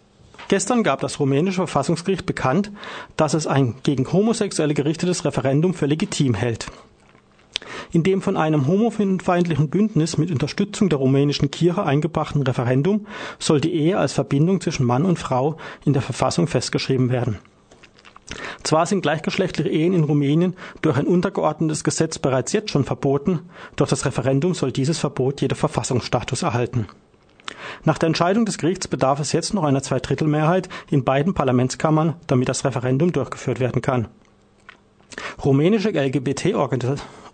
[0.48, 2.72] Gestern gab das rumänische Verfassungsgericht bekannt,
[3.16, 6.66] dass es ein gegen Homosexuelle gerichtetes Referendum für legitim hält.
[7.92, 13.06] In dem von einem homofeindlichen Bündnis mit Unterstützung der rumänischen Kirche eingebrachten Referendum
[13.38, 17.38] soll die Ehe als Verbindung zwischen Mann und Frau in der Verfassung festgeschrieben werden.
[18.62, 23.40] Zwar sind gleichgeschlechtliche Ehen in Rumänien durch ein untergeordnetes Gesetz bereits jetzt schon verboten,
[23.76, 26.86] durch das Referendum soll dieses Verbot jeder Verfassungsstatus erhalten.
[27.84, 32.48] Nach der Entscheidung des Gerichts bedarf es jetzt noch einer Zweidrittelmehrheit in beiden Parlamentskammern, damit
[32.48, 34.08] das Referendum durchgeführt werden kann.
[35.44, 37.25] Rumänische LGBT-Organisationen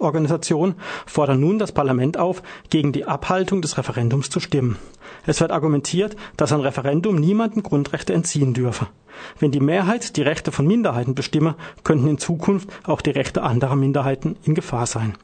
[1.07, 4.77] fordern nun das Parlament auf, gegen die Abhaltung des Referendums zu stimmen.
[5.27, 8.89] Es wird argumentiert, dass ein Referendum niemanden Grundrechte entziehen dürfe.
[9.39, 13.77] Wenn die Mehrheit die Rechte von Minderheiten bestimme, könnten in Zukunft auch die Rechte anderer
[13.77, 15.15] Minderheiten in Gefahr sein.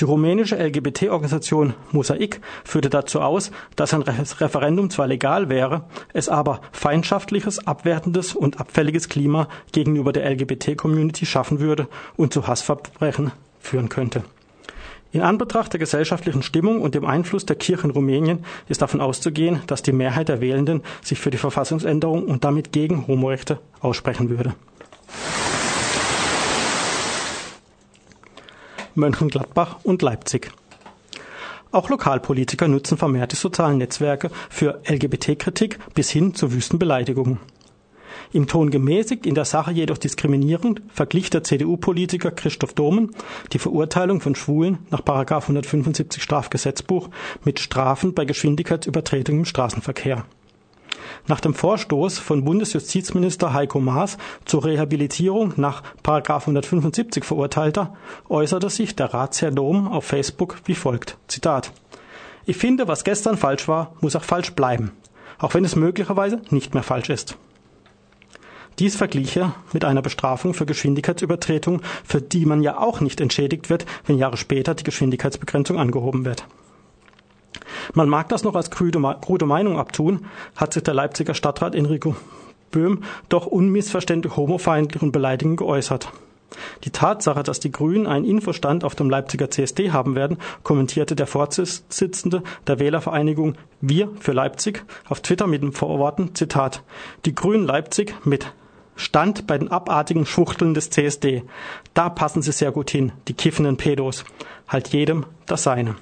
[0.00, 6.60] Die rumänische LGBT-Organisation Mosaik führte dazu aus, dass ein Referendum zwar legal wäre, es aber
[6.70, 14.24] feindschaftliches, abwertendes und abfälliges Klima gegenüber der LGBT-Community schaffen würde und zu Hassverbrechen führen könnte.
[15.10, 19.60] In Anbetracht der gesellschaftlichen Stimmung und dem Einfluss der Kirche in Rumänien ist davon auszugehen,
[19.66, 24.54] dass die Mehrheit der Wählenden sich für die Verfassungsänderung und damit gegen Homorechte aussprechen würde.
[28.94, 30.50] Mönchengladbach und Leipzig.
[31.70, 37.38] Auch Lokalpolitiker nutzen vermehrt die sozialen Netzwerke für LGBT-Kritik bis hin zu wüsten Beleidigungen.
[38.32, 43.10] Im Ton gemäßigt, in der Sache jedoch diskriminierend, verglich der CDU-Politiker Christoph Domen
[43.52, 47.08] die Verurteilung von Schwulen nach 175 Strafgesetzbuch
[47.44, 50.24] mit Strafen bei Geschwindigkeitsübertretung im Straßenverkehr.
[51.26, 57.94] Nach dem Vorstoß von Bundesjustizminister Heiko Maas zur Rehabilitierung nach 175 Verurteilter
[58.28, 61.18] äußerte sich der Ratsherr Dom auf Facebook wie folgt.
[61.28, 61.72] Zitat.
[62.46, 64.92] Ich finde, was gestern falsch war, muss auch falsch bleiben,
[65.38, 67.36] auch wenn es möglicherweise nicht mehr falsch ist.
[68.78, 73.70] Dies verglich er mit einer Bestrafung für Geschwindigkeitsübertretung, für die man ja auch nicht entschädigt
[73.70, 76.46] wird, wenn Jahre später die Geschwindigkeitsbegrenzung angehoben wird.
[77.94, 82.14] Man mag das noch als krude, krude Meinung abtun, hat sich der Leipziger Stadtrat Enrico
[82.70, 86.12] Böhm doch unmissverständlich homofeindlich und beleidigend geäußert.
[86.84, 91.26] Die Tatsache, dass die Grünen einen Infostand auf dem Leipziger CSD haben werden, kommentierte der
[91.26, 96.82] Vorsitzende der Wählervereinigung Wir für Leipzig auf Twitter mit den Vorworten, Zitat,
[97.24, 98.52] die Grünen Leipzig mit
[98.98, 101.44] Stand bei den abartigen Schwuchteln des CSD.
[101.94, 104.24] Da passen sie sehr gut hin, die kiffenden Pedos.
[104.66, 105.94] Halt jedem das Seine.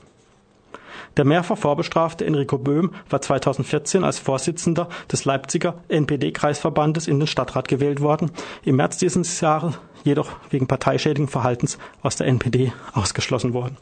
[1.18, 7.68] Der mehrfach vorbestrafte Enrico Böhm war 2014 als Vorsitzender des Leipziger NPD-Kreisverbandes in den Stadtrat
[7.68, 8.30] gewählt worden,
[8.64, 13.76] im März dieses Jahres jedoch wegen parteischädigen Verhaltens aus der NPD ausgeschlossen worden.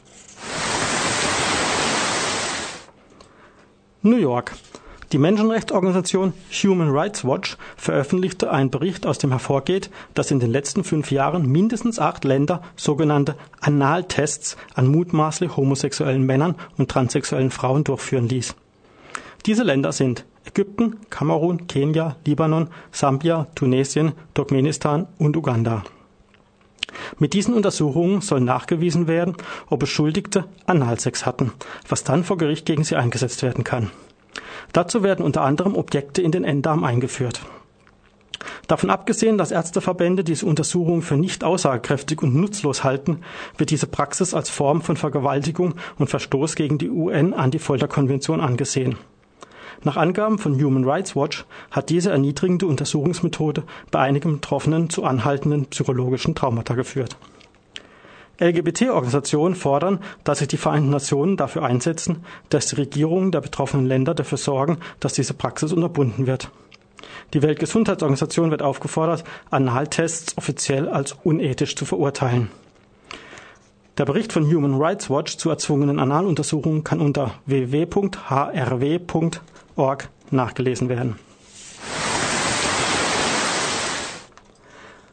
[4.02, 4.52] New York.
[5.14, 10.82] Die Menschenrechtsorganisation Human Rights Watch veröffentlichte einen Bericht, aus dem hervorgeht, dass in den letzten
[10.82, 18.28] fünf Jahren mindestens acht Länder sogenannte Analtests an mutmaßlich homosexuellen Männern und transsexuellen Frauen durchführen
[18.28, 18.56] ließ.
[19.46, 25.84] Diese Länder sind Ägypten, Kamerun, Kenia, Libanon, Sambia, Tunesien, Turkmenistan und Uganda.
[27.20, 29.36] Mit diesen Untersuchungen soll nachgewiesen werden,
[29.70, 31.52] ob Beschuldigte Analsex hatten,
[31.88, 33.92] was dann vor Gericht gegen sie eingesetzt werden kann.
[34.74, 37.40] Dazu werden unter anderem Objekte in den Enddarm eingeführt.
[38.66, 43.20] Davon abgesehen, dass Ärzteverbände diese Untersuchung für nicht aussagekräftig und nutzlos halten,
[43.56, 48.96] wird diese Praxis als Form von Vergewaltigung und Verstoß gegen die UN-Anti-Folter-Konvention angesehen.
[49.84, 53.62] Nach Angaben von Human Rights Watch hat diese erniedrigende Untersuchungsmethode
[53.92, 57.16] bei einigen Betroffenen zu anhaltenden psychologischen Traumata geführt.
[58.38, 64.14] LGBT-Organisationen fordern, dass sich die Vereinten Nationen dafür einsetzen, dass die Regierungen der betroffenen Länder
[64.14, 66.50] dafür sorgen, dass diese Praxis unterbunden wird.
[67.32, 72.50] Die Weltgesundheitsorganisation wird aufgefordert, Analtests offiziell als unethisch zu verurteilen.
[73.98, 78.08] Der Bericht von Human Rights Watch zu erzwungenen Analuntersuchungen kann unter www.hrw.org
[80.30, 81.16] nachgelesen werden.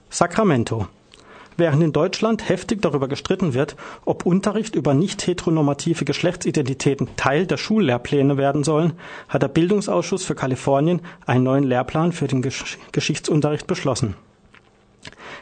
[0.09, 0.88] Sacramento
[1.58, 3.76] Während in Deutschland heftig darüber gestritten wird,
[4.06, 8.93] ob Unterricht über nicht heteronormative Geschlechtsidentitäten Teil der Schullehrpläne werden sollen,
[9.28, 14.16] hat der Bildungsausschuss für Kalifornien einen neuen Lehrplan für den Gesch Geschichtsunterricht beschlossen.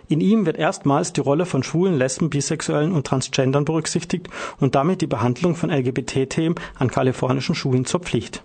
[0.08, 4.28] In ihm wird erstmals die Rolle von Schwulen, Lesben, Bisexuellen und Transgendern berücksichtigt
[4.60, 8.42] und damit die Behandlung von LGBT-Themen an kalifornischen Schulen zur Pflicht.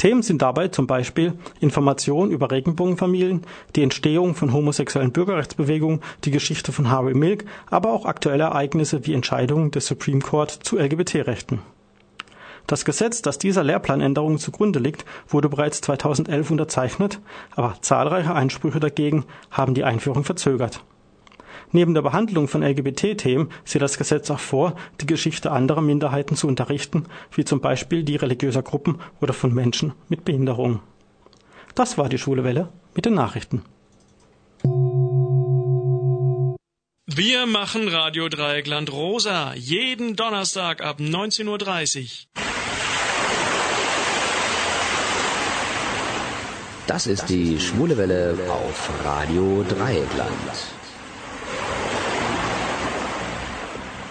[0.00, 3.42] Themen sind dabei zum Beispiel Informationen über Regenbogenfamilien,
[3.76, 9.12] die Entstehung von homosexuellen Bürgerrechtsbewegungen, die Geschichte von Harvey Milk, aber auch aktuelle Ereignisse wie
[9.12, 11.58] Entscheidungen des Supreme Court zu LGBT-Rechten.
[12.66, 17.20] Das Gesetz, das dieser Lehrplanänderung zugrunde liegt, wurde bereits 2011 unterzeichnet,
[17.50, 20.82] aber zahlreiche Einsprüche dagegen haben die Einführung verzögert.
[21.72, 26.48] Neben der Behandlung von LGBT-Themen sieht das Gesetz auch vor, die Geschichte anderer Minderheiten zu
[26.48, 30.80] unterrichten, wie zum Beispiel die religiöser Gruppen oder von Menschen mit Behinderung.
[31.74, 33.62] Das war die Schwule Welle mit den Nachrichten.
[37.06, 42.08] Wir machen Radio Dreieckland Rosa jeden Donnerstag ab 19.30 Uhr.
[46.86, 50.79] Das ist die Schwule Welle auf Radio Dreieckland.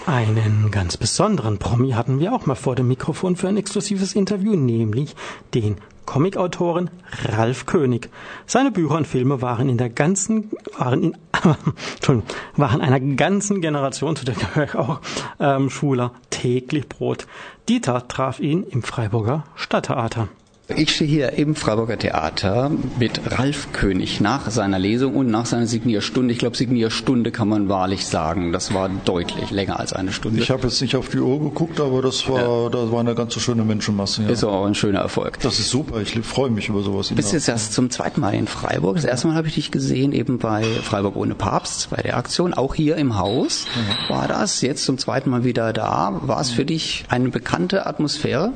[0.10, 4.56] Einen ganz besonderen Promi hatten wir auch mal vor dem Mikrofon für ein exklusives Interview,
[4.56, 5.16] nämlich
[5.54, 5.76] den
[6.08, 6.90] Comicautoren
[7.26, 8.10] Ralf König.
[8.48, 10.50] Seine Bücher und Filme waren in der ganzen,
[10.80, 11.18] waren in,
[12.58, 15.02] waren einer ganzen Generation, zu der gehöre auch,
[15.40, 17.28] ähm, Schwuler täglich Brot.
[17.70, 20.28] Dieter traf ihn im Freiburger Stadttheater.
[20.76, 25.66] Ich stehe hier im Freiburger Theater mit Ralf König nach seiner Lesung und nach seiner
[25.66, 26.32] Signierstunde.
[26.32, 28.52] Ich glaube, Signierstunde kann man wahrlich sagen.
[28.52, 30.42] Das war deutlich länger als eine Stunde.
[30.42, 32.70] Ich habe jetzt nicht auf die Uhr geguckt, aber das war, ja.
[32.70, 34.24] das war eine ganz so schöne Menschenmasse.
[34.24, 34.30] Ja.
[34.30, 35.40] Ist auch ein schöner Erfolg.
[35.40, 36.02] Das ist super.
[36.02, 37.10] Ich freue mich über sowas.
[37.10, 38.98] Du bist jetzt erst zum zweiten Mal in Freiburg.
[38.98, 42.54] Das erste Mal habe ich dich gesehen eben bei Freiburg ohne Papst, bei der Aktion,
[42.54, 43.66] auch hier im Haus.
[43.76, 44.14] Mhm.
[44.14, 46.20] War das jetzt zum zweiten Mal wieder da?
[46.22, 48.54] War es für dich eine bekannte Atmosphäre?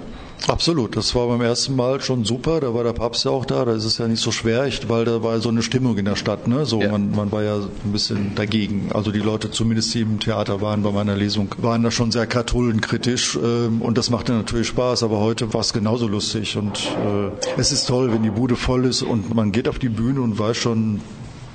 [0.47, 2.59] Absolut, das war beim ersten Mal schon super.
[2.59, 3.63] Da war der Papst ja auch da.
[3.63, 6.17] Da ist es ja nicht so schwer, weil da war so eine Stimmung in der
[6.17, 6.47] Stadt.
[6.47, 6.65] Ne?
[6.65, 6.91] So, ja.
[6.91, 8.89] man, man war ja ein bisschen dagegen.
[8.93, 12.27] Also die Leute, zumindest die im Theater waren bei meiner Lesung, waren da schon sehr
[12.27, 15.03] katholenkritisch ähm, und das machte natürlich Spaß.
[15.03, 18.85] Aber heute war es genauso lustig und äh, es ist toll, wenn die Bude voll
[18.85, 20.99] ist und man geht auf die Bühne und weiß schon,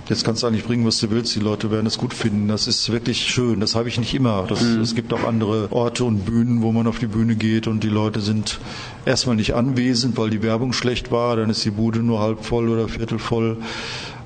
[0.08, 1.34] Jetzt kannst du eigentlich bringen, was du willst.
[1.34, 2.48] Die Leute werden es gut finden.
[2.48, 3.60] Das ist wirklich schön.
[3.60, 4.46] Das habe ich nicht immer.
[4.48, 4.80] Das, mhm.
[4.80, 7.90] Es gibt auch andere Orte und Bühnen, wo man auf die Bühne geht und die
[7.90, 8.58] Leute sind
[9.04, 11.36] erstmal nicht anwesend, weil die Werbung schlecht war.
[11.36, 13.58] Dann ist die Bude nur halb voll oder viertel voll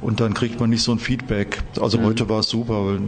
[0.02, 1.62] und dann kriegt man nicht so ein Feedback.
[1.80, 2.04] Also mhm.
[2.04, 3.00] heute war es super, weil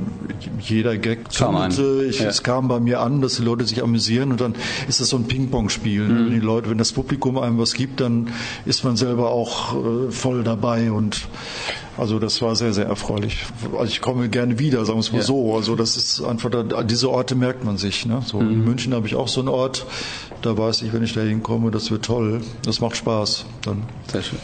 [0.60, 2.06] jeder Gag zündete.
[2.08, 2.28] Ich, ja.
[2.28, 4.54] Es kam bei mir an, dass die Leute sich amüsieren und dann
[4.88, 6.02] ist das so ein Ping-Pong-Spiel.
[6.02, 6.16] Mhm.
[6.16, 8.30] Wenn die Leute, wenn das Publikum einem was gibt, dann
[8.64, 11.26] ist man selber auch äh, voll dabei und
[11.96, 13.44] also das war sehr, sehr erfreulich.
[13.72, 15.24] Also ich komme gerne wieder, sagen wir es mal ja.
[15.24, 15.54] so.
[15.54, 16.50] Also das ist einfach,
[16.84, 18.06] diese Orte merkt man sich.
[18.06, 18.22] Ne?
[18.24, 18.50] So mhm.
[18.50, 19.86] In München habe ich auch so einen Ort,
[20.42, 22.40] da weiß ich, wenn ich da hinkomme, das wird toll.
[22.64, 23.46] Das macht Spaß.
[23.62, 23.84] Dann.
[24.10, 24.38] Sehr schön.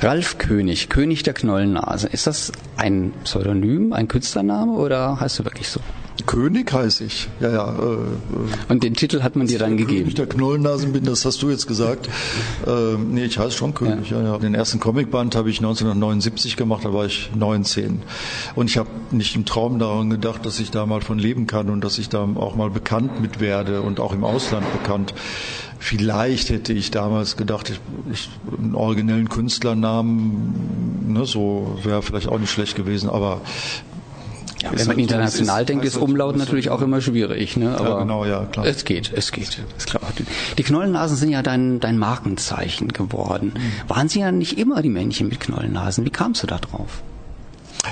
[0.00, 2.06] Ralf König, König der Knollennase.
[2.08, 5.80] Ist das ein Pseudonym, ein Künstlername oder heißt du wirklich so?
[6.26, 7.28] König heiße ich.
[7.40, 7.72] Ja, ja.
[7.72, 7.98] Äh, äh,
[8.68, 10.00] und den Titel hat man dir dann gegeben?
[10.00, 12.08] König der Knollennasen bin, das hast du jetzt gesagt.
[12.66, 14.10] äh, nee, ich heiße schon König.
[14.10, 14.20] Ja.
[14.20, 14.38] Ja, ja.
[14.38, 18.02] Den ersten Comicband habe ich 1979 gemacht, da war ich 19.
[18.54, 21.70] Und ich habe nicht im Traum daran gedacht, dass ich da mal von leben kann
[21.70, 25.14] und dass ich da auch mal bekannt mit werde und auch im Ausland bekannt.
[25.78, 27.80] Vielleicht hätte ich damals gedacht, ich,
[28.12, 33.40] ich einen originellen Künstlernamen, ne, so wäre vielleicht auch nicht schlecht gewesen, aber
[34.62, 37.56] ja, wenn man international ist, denkt, ist Umlaut natürlich auch immer schwierig.
[37.56, 37.78] Ne?
[37.78, 38.66] Aber ja, genau, ja, klar.
[38.66, 39.62] Es geht, es geht.
[39.76, 40.02] Ist klar.
[40.56, 43.52] Die Knollennasen sind ja dein, dein Markenzeichen geworden.
[43.54, 43.88] Mhm.
[43.88, 46.04] Waren sie ja nicht immer die Männchen mit Knollennasen?
[46.04, 47.02] Wie kamst du da drauf?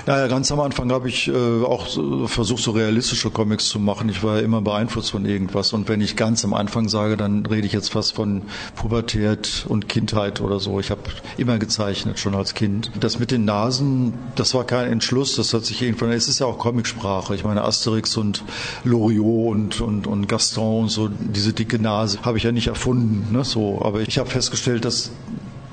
[0.07, 4.09] Naja, ganz am Anfang habe ich äh, auch so, versucht, so realistische Comics zu machen.
[4.09, 5.73] Ich war ja immer beeinflusst von irgendwas.
[5.73, 8.43] Und wenn ich ganz am Anfang sage, dann rede ich jetzt fast von
[8.75, 10.81] Pubertät und Kindheit oder so.
[10.81, 11.03] Ich habe
[11.37, 12.91] immer gezeichnet, schon als Kind.
[12.99, 15.37] Das mit den Nasen, das war kein Entschluss.
[15.37, 17.35] Das hat sich irgendwann, es ist ja auch Comicsprache.
[17.35, 18.45] Ich meine, Asterix und
[18.85, 23.33] Loriot und, und, und Gaston und so, diese dicke Nase habe ich ja nicht erfunden.
[23.33, 23.81] Ne, so.
[23.83, 25.11] Aber ich habe festgestellt, dass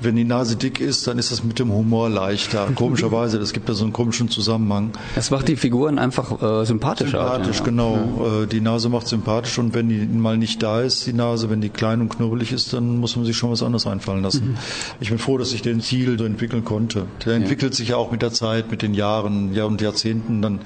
[0.04, 2.68] wenn die Nase dick ist, dann ist das mit dem Humor leichter.
[2.74, 4.92] Komischerweise, das gibt ja so einen komischen Zusammenhang.
[5.14, 7.18] Das macht die Figuren einfach äh, sympathischer.
[7.18, 7.64] Sympathisch, ja.
[7.64, 7.98] genau.
[8.18, 8.42] Ja.
[8.42, 11.60] Äh, die Nase macht sympathisch und wenn die mal nicht da ist, die Nase, wenn
[11.60, 14.52] die klein und knubbelig ist, dann muss man sich schon was anderes einfallen lassen.
[14.52, 14.56] Mhm.
[15.00, 17.06] Ich bin froh, dass ich den Ziel so entwickeln konnte.
[17.24, 20.42] Der entwickelt sich ja auch mit der Zeit, mit den Jahren ja, und Jahrzehnten.
[20.42, 20.60] Dann,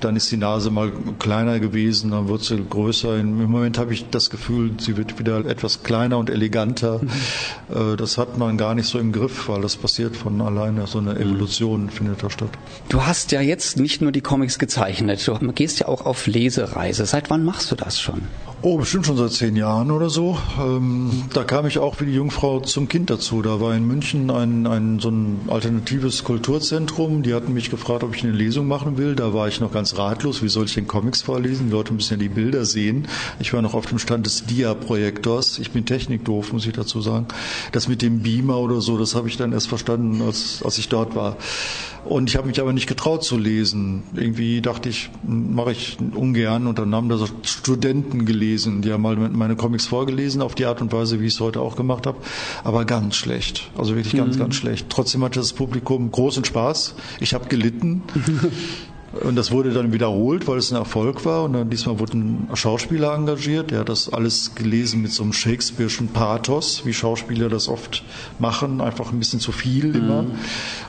[0.00, 3.16] dann ist die Nase mal kleiner gewesen, dann wird sie größer.
[3.18, 7.00] Im Moment habe ich das Gefühl, sie wird wieder etwas kleiner und eleganter.
[7.02, 7.92] Mhm.
[7.92, 10.86] Äh, das hat man gar nicht so im Griff, weil das passiert von alleine.
[10.86, 12.50] So eine Evolution findet da statt.
[12.88, 17.06] Du hast ja jetzt nicht nur die Comics gezeichnet, du gehst ja auch auf Lesereise.
[17.06, 18.22] Seit wann machst du das schon?
[18.66, 20.38] Oh, bestimmt schon seit zehn Jahren oder so.
[20.58, 23.42] Ähm, da kam ich auch wie die Jungfrau zum Kind dazu.
[23.42, 27.22] Da war in München ein, ein so ein alternatives Kulturzentrum.
[27.22, 29.16] Die hatten mich gefragt, ob ich eine Lesung machen will.
[29.16, 30.42] Da war ich noch ganz ratlos.
[30.42, 31.66] Wie soll ich den Comics vorlesen?
[31.66, 33.06] Die Leute müssen ja die Bilder sehen.
[33.38, 35.58] Ich war noch auf dem Stand des Dia-Projektors.
[35.58, 37.26] Ich bin technikdoof, muss ich dazu sagen.
[37.72, 40.88] Das mit dem Beamer oder so, das habe ich dann erst verstanden, als, als ich
[40.88, 41.36] dort war.
[42.04, 44.02] Und ich habe mich aber nicht getraut zu lesen.
[44.14, 46.66] Irgendwie dachte ich, mache ich ungern.
[46.66, 50.66] Und dann haben da so Studenten gelesen, die haben mal meine Comics vorgelesen, auf die
[50.66, 52.18] Art und Weise, wie ich es heute auch gemacht habe.
[52.62, 53.70] Aber ganz schlecht.
[53.76, 54.40] Also wirklich ganz, mhm.
[54.40, 54.86] ganz schlecht.
[54.90, 56.94] Trotzdem hatte das Publikum großen Spaß.
[57.20, 58.02] Ich habe gelitten.
[59.22, 61.44] Und das wurde dann wiederholt, weil es ein Erfolg war.
[61.44, 65.32] Und dann diesmal wurde ein Schauspieler engagiert, der hat das alles gelesen mit so einem
[65.32, 68.04] Shakespeare'schen Pathos, wie Schauspieler das oft
[68.38, 69.94] machen, einfach ein bisschen zu viel mhm.
[69.94, 70.26] immer.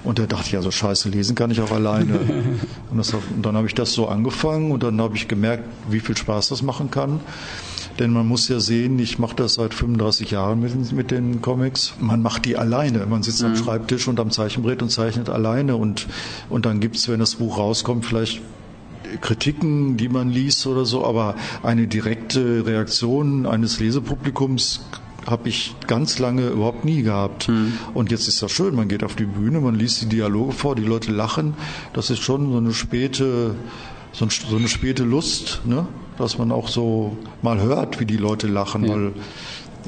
[0.03, 2.19] Und da dachte ich, also scheiße, lesen kann ich auch alleine.
[2.91, 5.99] und, das, und dann habe ich das so angefangen und dann habe ich gemerkt, wie
[5.99, 7.19] viel Spaß das machen kann.
[7.99, 11.93] Denn man muss ja sehen, ich mache das seit 35 Jahren mit, mit den Comics.
[11.99, 13.05] Man macht die alleine.
[13.05, 13.49] Man sitzt mhm.
[13.49, 15.77] am Schreibtisch und am Zeichenbrett und zeichnet alleine.
[15.77, 16.07] Und,
[16.49, 18.41] und dann gibt's, wenn das Buch rauskommt, vielleicht
[19.21, 24.81] Kritiken, die man liest oder so, aber eine direkte Reaktion eines Lesepublikums
[25.25, 27.47] habe ich ganz lange überhaupt nie gehabt.
[27.47, 27.73] Mhm.
[27.93, 30.75] Und jetzt ist das schön, man geht auf die Bühne, man liest die Dialoge vor,
[30.75, 31.53] die Leute lachen.
[31.93, 33.55] Das ist schon so eine späte
[34.11, 35.87] so, so eine späte Lust, ne?
[36.17, 38.93] Dass man auch so mal hört, wie die Leute lachen, ja.
[38.93, 39.13] weil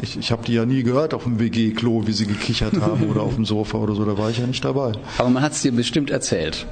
[0.01, 3.21] ich, ich habe die ja nie gehört auf dem WG-Klo, wie sie gekichert haben oder
[3.21, 4.93] auf dem Sofa oder so, da war ich ja nicht dabei.
[5.17, 6.65] Aber man hat es dir bestimmt erzählt.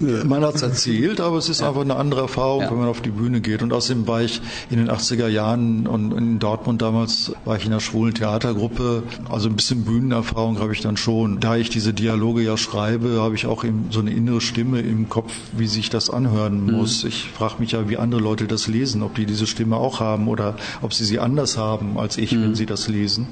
[0.00, 1.68] Man hat es erzählt, aber es ist ja.
[1.68, 2.70] einfach eine andere Erfahrung, ja.
[2.70, 3.62] wenn man auf die Bühne geht.
[3.62, 7.72] Und außerdem war ich in den 80er Jahren und in Dortmund damals war ich in
[7.72, 9.02] einer schwulen Theatergruppe.
[9.30, 11.40] Also ein bisschen Bühnenerfahrung habe ich dann schon.
[11.40, 15.32] Da ich diese Dialoge ja schreibe, habe ich auch so eine innere Stimme im Kopf,
[15.56, 16.72] wie sich das anhören mhm.
[16.72, 17.02] muss.
[17.02, 17.08] Mhm.
[17.08, 20.28] Ich frage mich ja, wie andere Leute das lesen, ob die diese Stimme auch haben
[20.28, 22.42] oder ob sie sie anders haben als ich, mhm.
[22.42, 23.28] wenn sie das lesen.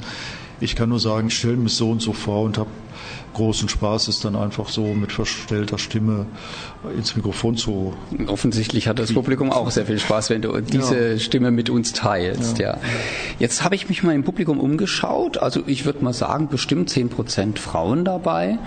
[0.60, 2.70] Ich kann nur sagen, ich stelle mir so und so vor und habe
[3.34, 6.26] großen Spaß, es dann einfach so mit verstellter Stimme
[6.96, 7.94] ins Mikrofon zu.
[8.26, 11.18] Offensichtlich hat das Publikum auch sehr viel Spaß, wenn du diese ja.
[11.18, 12.58] Stimme mit uns teilst.
[12.58, 12.74] Ja.
[12.74, 12.80] ja.
[13.38, 15.38] Jetzt habe ich mich mal im Publikum umgeschaut.
[15.38, 18.58] Also ich würde mal sagen, bestimmt 10 Prozent Frauen dabei.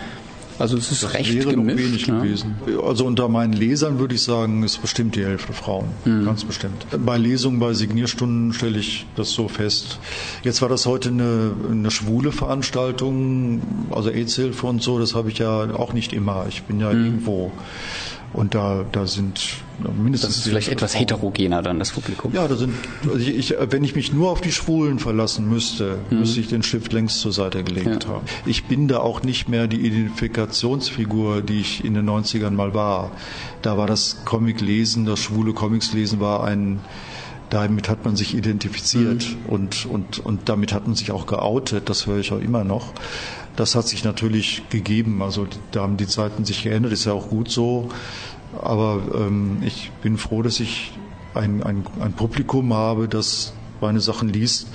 [0.60, 1.78] Also es ist das recht wäre gemischt.
[1.78, 2.18] wenig ne?
[2.18, 2.56] gewesen.
[2.84, 5.88] Also unter meinen Lesern würde ich sagen, ist bestimmt die Hälfte Frauen.
[6.06, 6.26] Mhm.
[6.26, 6.86] Ganz bestimmt.
[7.06, 10.00] Bei Lesungen, bei Signierstunden stelle ich das so fest.
[10.44, 15.38] Jetzt war das heute eine, eine schwule Veranstaltung, also AIDS-Hilfe und so, das habe ich
[15.38, 16.46] ja auch nicht immer.
[16.50, 17.06] Ich bin ja mhm.
[17.06, 17.52] irgendwo.
[18.38, 20.30] Und da, da sind mindestens.
[20.30, 22.32] Das ist vielleicht etwas heterogener dann, das Publikum.
[22.36, 25.98] Ja, da sind, also ich, ich, wenn ich mich nur auf die Schwulen verlassen müsste,
[26.12, 26.20] mhm.
[26.20, 28.10] müsste ich den Stift längst zur Seite gelegt ja.
[28.12, 28.26] haben.
[28.46, 33.10] Ich bin da auch nicht mehr die Identifikationsfigur, die ich in den 90ern mal war.
[33.64, 36.80] Da war das Comic-Lesen, das schwule Comics-Lesen war ein,
[37.50, 39.46] damit hat man sich identifiziert mhm.
[39.48, 42.94] und, und, und damit hat man sich auch geoutet, das höre ich auch immer noch.
[43.56, 45.24] Das hat sich natürlich gegeben.
[45.24, 47.90] Also da haben die Zeiten sich geändert, ist ja auch gut so.
[48.62, 50.92] Aber ähm, ich bin froh, dass ich
[51.34, 54.68] ein, ein, ein Publikum habe, das meine Sachen liest,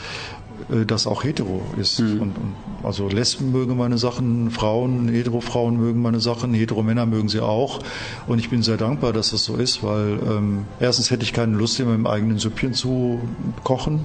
[0.86, 2.00] das auch hetero ist.
[2.00, 2.20] Mhm.
[2.20, 7.40] Und, und, also Lesben mögen meine Sachen, Frauen, hetero-Frauen mögen meine Sachen, hetero-Männer mögen sie
[7.40, 7.80] auch.
[8.26, 11.56] Und ich bin sehr dankbar, dass das so ist, weil ähm, erstens hätte ich keine
[11.56, 13.20] Lust, immer im eigenen Süppchen zu
[13.64, 14.00] kochen.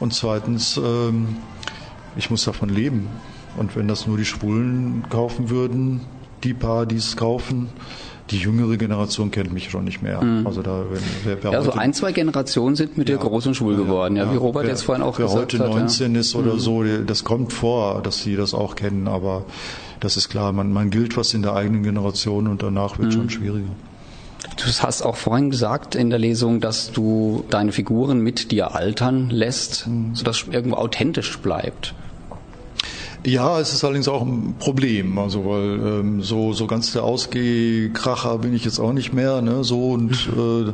[0.00, 1.36] Und zweitens, ähm,
[2.16, 3.08] ich muss davon leben.
[3.56, 6.00] Und wenn das nur die Schwulen kaufen würden,
[6.42, 7.68] die paar, die es kaufen,
[8.30, 10.22] die jüngere Generation kennt mich schon nicht mehr.
[10.22, 10.46] Mhm.
[10.46, 10.84] Also da,
[11.24, 14.16] wer, wer ja, so ein, zwei Generationen sind mit ja, dir groß und schwul geworden,
[14.16, 15.60] ja, wie Robert wer, jetzt vorhin auch gesagt hat.
[15.60, 16.20] Wer heute 19 ja.
[16.20, 16.58] ist oder mhm.
[16.58, 19.44] so, das kommt vor, dass sie das auch kennen, aber
[20.00, 23.12] das ist klar, man, man gilt was in der eigenen Generation und danach wird mhm.
[23.12, 23.70] schon schwieriger.
[24.56, 29.30] Du hast auch vorhin gesagt in der Lesung, dass du deine Figuren mit dir altern
[29.30, 30.14] lässt, mhm.
[30.14, 31.94] sodass es irgendwo authentisch bleibt.
[33.24, 38.38] Ja, es ist allerdings auch ein Problem, also weil ähm, so so ganz der Ausgehkracher
[38.38, 39.62] bin ich jetzt auch nicht mehr, ne?
[39.62, 40.72] So und äh,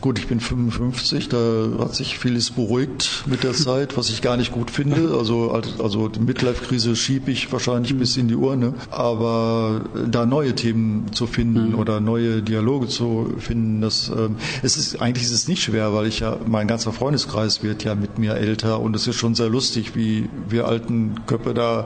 [0.00, 4.38] Gut, ich bin 55, da hat sich vieles beruhigt mit der Zeit, was ich gar
[4.38, 5.14] nicht gut finde.
[5.14, 8.72] Also, also die Midlife-Krise schiebe ich wahrscheinlich bis in die Urne.
[8.90, 11.78] Aber da neue Themen zu finden mhm.
[11.78, 16.06] oder neue Dialoge zu finden, das ähm, es ist eigentlich ist es nicht schwer, weil
[16.06, 19.50] ich ja mein ganzer Freundeskreis wird ja mit mir älter und es ist schon sehr
[19.50, 21.79] lustig, wie wir alten Köpfe da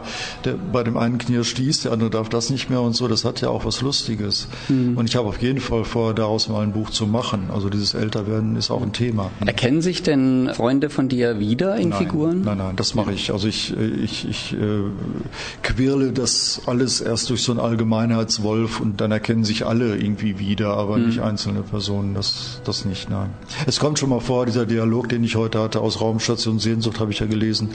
[0.45, 3.09] der, bei dem einen Knie stieß, der andere darf das nicht mehr und so.
[3.09, 4.49] Das hat ja auch was Lustiges.
[4.69, 4.97] Mhm.
[4.97, 7.51] Und ich habe auf jeden Fall vor, daraus mal ein Buch zu machen.
[7.53, 9.31] Also dieses älter werden ist auch ein Thema.
[9.45, 12.43] Erkennen sich denn Freunde von dir wieder in nein, Figuren?
[12.43, 13.33] Nein, nein, das mache ich.
[13.33, 14.83] Also ich, ich, ich äh,
[15.63, 20.77] quirle das alles erst durch so einen Allgemeinheitswolf und dann erkennen sich alle irgendwie wieder,
[20.77, 21.07] aber mhm.
[21.07, 22.15] nicht einzelne Personen.
[22.15, 23.31] Das, das nicht, nein.
[23.67, 27.13] Es kommt schon mal vor, dieser Dialog, den ich heute hatte aus Raumstation Sehnsucht, habe
[27.13, 27.71] ich ja gelesen.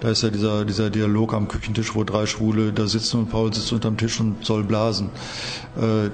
[0.00, 3.52] Da ist ja dieser, dieser Dialog am Küchentisch, wo drei Schwule da sitzen und Paul
[3.54, 5.08] sitzt unterm Tisch und soll blasen.
[5.78, 6.10] Äh,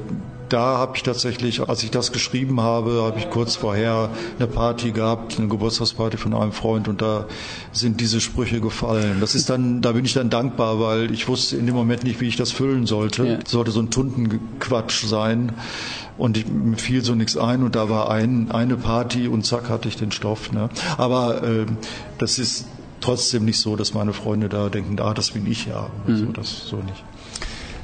[0.49, 4.93] da habe ich tatsächlich, als ich das geschrieben habe, habe ich kurz vorher eine Party
[4.93, 7.27] gehabt, eine Geburtstagsparty von einem Freund und da
[7.73, 9.19] sind diese Sprüche gefallen.
[9.21, 12.21] Das ist dann, da bin ich dann dankbar, weil ich wusste in dem Moment nicht,
[12.21, 13.27] wie ich das füllen sollte.
[13.27, 13.39] Ja.
[13.45, 15.53] Sollte so ein Tundenquatsch sein.
[16.17, 19.69] Und ich, mir fiel so nichts ein und da war ein, eine Party und zack
[19.69, 20.53] hatte ich den Stoff.
[20.53, 20.69] Ne?
[20.99, 21.67] Aber äh,
[22.19, 22.67] das ist
[23.01, 25.91] trotzdem nicht so, dass meine Freunde da denken, ah, das bin ich ja.
[26.07, 26.17] Mhm.
[26.17, 27.05] So, das so nicht.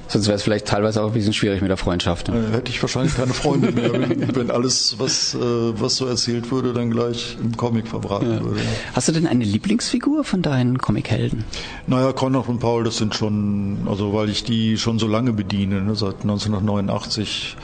[0.08, 2.28] Sonst wäre es vielleicht teilweise auch ein bisschen schwierig mit der Freundschaft.
[2.28, 2.50] Ne?
[2.52, 6.72] Hätte ich wahrscheinlich keine Freunde mehr, wenn, wenn alles, was, äh, was so erzählt würde,
[6.72, 8.40] dann gleich im Comic verbraten ja.
[8.40, 8.60] würde.
[8.92, 11.44] Hast du denn eine Lieblingsfigur von deinen Comichelden?
[11.88, 15.80] Naja, Konrad und Paul, das sind schon, also weil ich die schon so lange bediene,
[15.80, 17.56] ne, seit 1989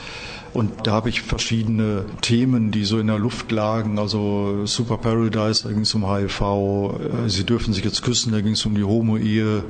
[0.54, 3.98] und da habe ich verschiedene Themen, die so in der Luft lagen.
[3.98, 6.40] Also Super Paradise, da ging es um HIV.
[6.42, 9.64] Äh, Sie dürfen sich jetzt küssen, da ging es um die Homo-Ehe.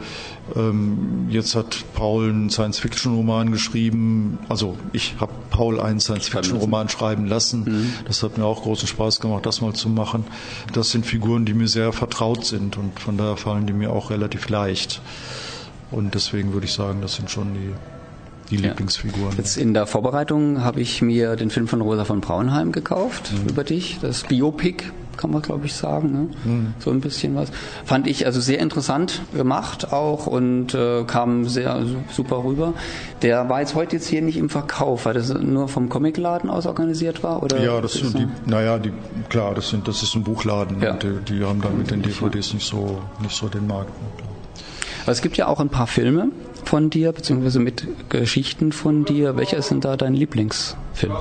[0.57, 4.39] Ähm, jetzt hat Paul einen Science-Fiction-Roman geschrieben.
[4.49, 7.65] Also ich habe Paul einen Science-Fiction-Roman schreiben lassen.
[7.65, 7.93] Mhm.
[8.07, 10.25] Das hat mir auch großen Spaß gemacht, das mal zu machen.
[10.73, 14.11] Das sind Figuren, die mir sehr vertraut sind und von daher fallen die mir auch
[14.11, 15.01] relativ leicht.
[15.93, 17.73] Und deswegen würde ich sagen, das sind schon die
[18.53, 18.69] die ja.
[18.69, 19.37] Lieblingsfiguren.
[19.37, 23.49] Jetzt in der Vorbereitung habe ich mir den Film von Rosa von Braunheim gekauft mhm.
[23.49, 24.85] über dich, das Biopic
[25.17, 26.29] kann man glaube ich sagen, ne?
[26.45, 26.75] mhm.
[26.79, 27.51] so ein bisschen was.
[27.85, 32.75] Fand ich also sehr interessant gemacht auch und äh, kam sehr super rüber.
[33.21, 36.67] Der war jetzt heute jetzt hier nicht im Verkauf, weil das nur vom Comicladen aus
[36.67, 37.63] organisiert war oder?
[37.63, 38.93] Ja, das sind die, naja, die,
[39.29, 40.81] klar, das sind, das ist ein Buchladen.
[40.81, 40.95] Ja.
[40.95, 43.93] Die, die, haben dann mit den DVDs nicht so, nicht so den Markt.
[45.03, 46.31] Aber es gibt ja auch ein paar Filme,
[46.65, 49.37] von dir, beziehungsweise mit Geschichten von dir.
[49.37, 51.17] Welcher ist denn da dein Lieblingsfilm?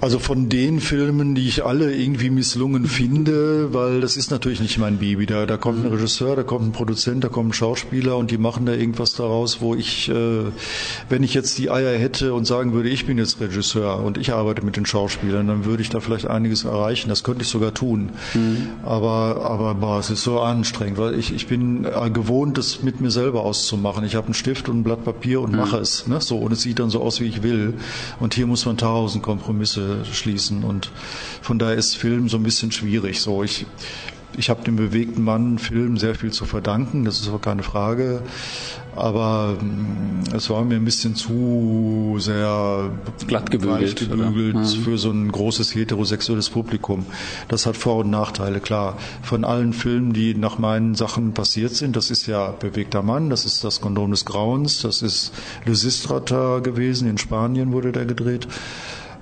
[0.00, 4.78] Also von den Filmen, die ich alle irgendwie misslungen finde, weil das ist natürlich nicht
[4.78, 5.26] mein Baby.
[5.26, 8.64] Da, da kommt ein Regisseur, da kommt ein Produzent, da kommen Schauspieler und die machen
[8.64, 10.44] da irgendwas daraus, wo ich, äh,
[11.08, 14.32] wenn ich jetzt die Eier hätte und sagen würde, ich bin jetzt Regisseur und ich
[14.32, 17.08] arbeite mit den Schauspielern, dann würde ich da vielleicht einiges erreichen.
[17.08, 18.10] Das könnte ich sogar tun.
[18.34, 18.68] Mhm.
[18.84, 23.00] Aber, aber boah, es ist so anstrengend, weil ich, ich bin äh, gewohnt, das mit
[23.00, 24.04] mir selber auszumachen.
[24.04, 25.58] Ich habe einen Stift und ein Blatt Papier und mhm.
[25.58, 26.06] mache es.
[26.06, 26.20] Ne?
[26.20, 27.74] So, und es sieht dann so aus, wie ich will.
[28.20, 30.64] Und hier muss man tausend Kompromisse schließen.
[30.64, 30.90] Und
[31.42, 33.20] von daher ist Film so ein bisschen schwierig.
[33.20, 33.66] So, ich,
[34.36, 38.22] ich habe dem bewegten Mann Film sehr viel zu verdanken, das ist aber keine Frage.
[38.94, 42.90] Aber mm, es war mir ein bisschen zu sehr
[43.26, 44.66] glatt gebügelt, gebügelt mhm.
[44.66, 47.06] für so ein großes heterosexuelles Publikum.
[47.48, 48.96] Das hat Vor- und Nachteile, klar.
[49.22, 53.44] Von allen Filmen, die nach meinen Sachen passiert sind, das ist ja Bewegter Mann, das
[53.44, 55.32] ist das Kondom des Grauens, das ist
[55.64, 58.48] Lysistrata gewesen, in Spanien wurde der gedreht.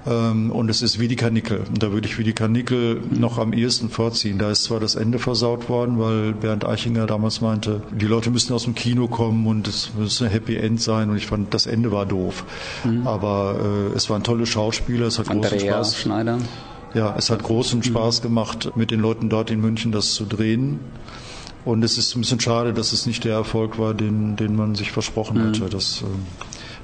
[0.06, 1.64] Ähm, und es ist wie die Karnickel.
[1.68, 4.38] Und da würde ich wie die Karnickel noch am ehesten vorziehen.
[4.38, 8.52] Da ist zwar das Ende versaut worden, weil Bernd Eichinger damals meinte, die Leute müssen
[8.52, 11.10] aus dem Kino kommen und es müsste ein Happy End sein.
[11.10, 12.44] Und ich fand, das Ende war doof.
[12.84, 13.06] Mhm.
[13.06, 13.56] Aber
[13.92, 15.96] äh, es waren tolle Schauspieler, es hat Andrea großen Spaß.
[15.98, 16.38] Schneider.
[16.94, 20.78] Ja, es hat großen Spaß gemacht, mit den Leuten dort in München das zu drehen.
[21.64, 24.76] Und es ist ein bisschen schade, dass es nicht der Erfolg war, den, den man
[24.76, 25.48] sich versprochen mhm.
[25.48, 25.68] hatte.
[25.68, 26.04] Das, äh,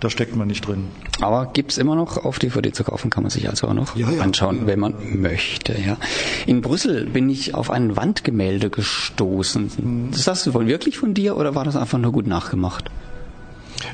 [0.03, 0.89] da steckt man nicht drin.
[1.21, 4.11] Aber gibt's immer noch auf DVD zu kaufen, kann man sich also auch noch ja,
[4.11, 4.67] ja, anschauen, ja.
[4.67, 5.75] wenn man möchte.
[5.75, 5.97] Ja.
[6.45, 9.71] In Brüssel bin ich auf ein Wandgemälde gestoßen.
[9.77, 10.11] Mhm.
[10.13, 12.91] Ist das wohl wirklich von dir oder war das einfach nur gut nachgemacht?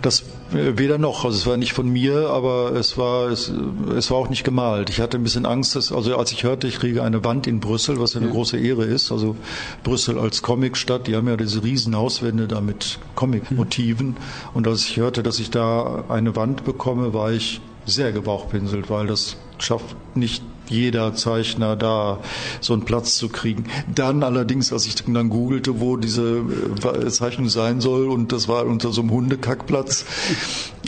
[0.03, 0.23] Das
[0.53, 1.25] äh, weder noch.
[1.25, 3.53] Also es war nicht von mir, aber es war es,
[3.97, 4.91] es war auch nicht gemalt.
[4.91, 7.61] Ich hatte ein bisschen Angst, dass, also als ich hörte, ich kriege eine Wand in
[7.61, 8.35] Brüssel, was ja eine ja.
[8.35, 9.13] große Ehre ist.
[9.13, 9.37] Also
[9.83, 14.17] Brüssel als Comicstadt, die haben ja diese riesen Hauswände da mit Comicmotiven.
[14.55, 19.07] Und als ich hörte, dass ich da eine Wand bekomme, war ich sehr gebauchpinselt, weil
[19.07, 22.19] das schafft nicht jeder Zeichner da
[22.61, 23.65] so einen Platz zu kriegen.
[23.95, 26.45] Dann allerdings, als ich dann googelte, wo diese
[26.83, 30.05] äh, Zeichnung sein soll, und das war unter so einem Hundekackplatz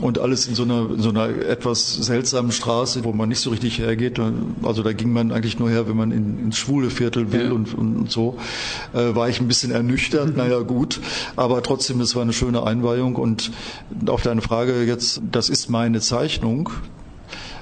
[0.03, 3.51] und alles in so einer, in so einer etwas seltsamen Straße, wo man nicht so
[3.51, 4.21] richtig hergeht.
[4.63, 7.53] Also da ging man eigentlich nur her, wenn man in, ins schwule Viertel will ja.
[7.53, 8.37] und, und, so.
[8.93, 11.01] Äh, war ich ein bisschen ernüchtert, naja gut,
[11.37, 13.51] aber trotzdem, das war eine schöne Einweihung und
[14.07, 16.71] auf deine Frage jetzt, das ist meine Zeichnung,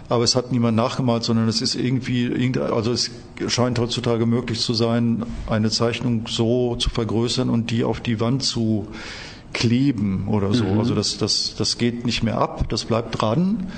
[0.08, 3.10] aber es hat niemand nachgemalt, sondern es ist irgendwie, also es
[3.46, 8.42] scheint heutzutage möglich zu sein, eine Zeichnung so zu vergrößern und die auf die Wand
[8.42, 8.88] zu
[9.52, 10.64] kleben oder so.
[10.64, 10.78] Mhm.
[10.78, 13.70] Also das, das, das geht nicht mehr ab, das bleibt dran.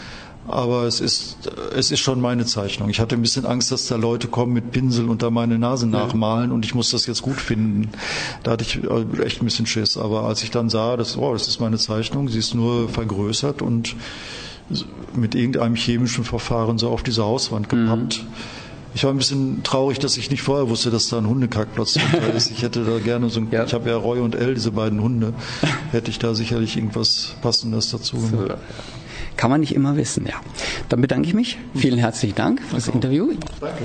[0.49, 1.37] Aber es ist,
[1.77, 2.91] es ist schon meine Zeichnung.
[2.91, 6.51] Ich hatte ein bisschen Angst, dass da Leute kommen mit Pinsel unter meine Nase nachmalen
[6.51, 7.91] und ich muss das jetzt gut finden.
[8.43, 9.97] Da hatte ich äh, echt ein bisschen Schiss.
[9.97, 13.63] Aber als ich dann sah, dass, oh, das ist meine Zeichnung, sie ist nur vergrößert
[13.63, 13.95] und
[15.15, 17.87] mit irgendeinem chemischen Verfahren so auf diese Hauswand mhm.
[17.87, 18.23] gepappt.
[18.23, 18.29] Mhm.
[18.93, 22.51] Ich war ein bisschen traurig, dass ich nicht vorher wusste, dass da ein Hundekackplatz ist.
[22.51, 23.65] Ich hätte da gerne so ein, ja.
[23.65, 25.33] ich habe ja Roy und Elle, diese beiden Hunde,
[25.93, 28.49] hätte ich da sicherlich irgendwas Passendes dazu gemacht.
[28.49, 30.41] So, Kann man nicht immer wissen, ja.
[30.89, 31.59] Dann bedanke ich mich.
[31.75, 33.33] Vielen herzlichen Dank für das Interview.
[33.61, 33.85] Danke.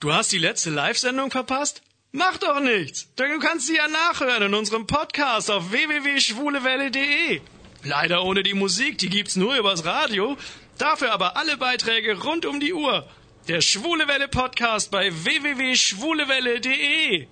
[0.00, 1.80] Du hast die letzte Live-Sendung verpasst?
[2.12, 7.40] Mach doch nichts, denn du kannst sie ja nachhören in unserem Podcast auf www.schwulewelle.de.
[7.84, 10.38] Leider ohne die Musik, die gibt's nur übers Radio.
[10.78, 13.04] Dafür aber alle Beiträge rund um die Uhr.
[13.46, 17.26] Der Schwule Welle Podcast bei www.schwulewelle.de.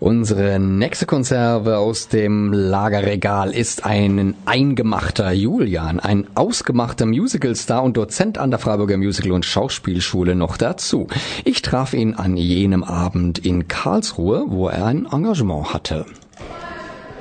[0.00, 8.36] Unsere nächste Konserve aus dem Lagerregal ist ein eingemachter Julian, ein ausgemachter Musicalstar und Dozent
[8.36, 11.06] an der Freiburger Musical- und Schauspielschule noch dazu.
[11.44, 16.04] Ich traf ihn an jenem Abend in Karlsruhe, wo er ein Engagement hatte.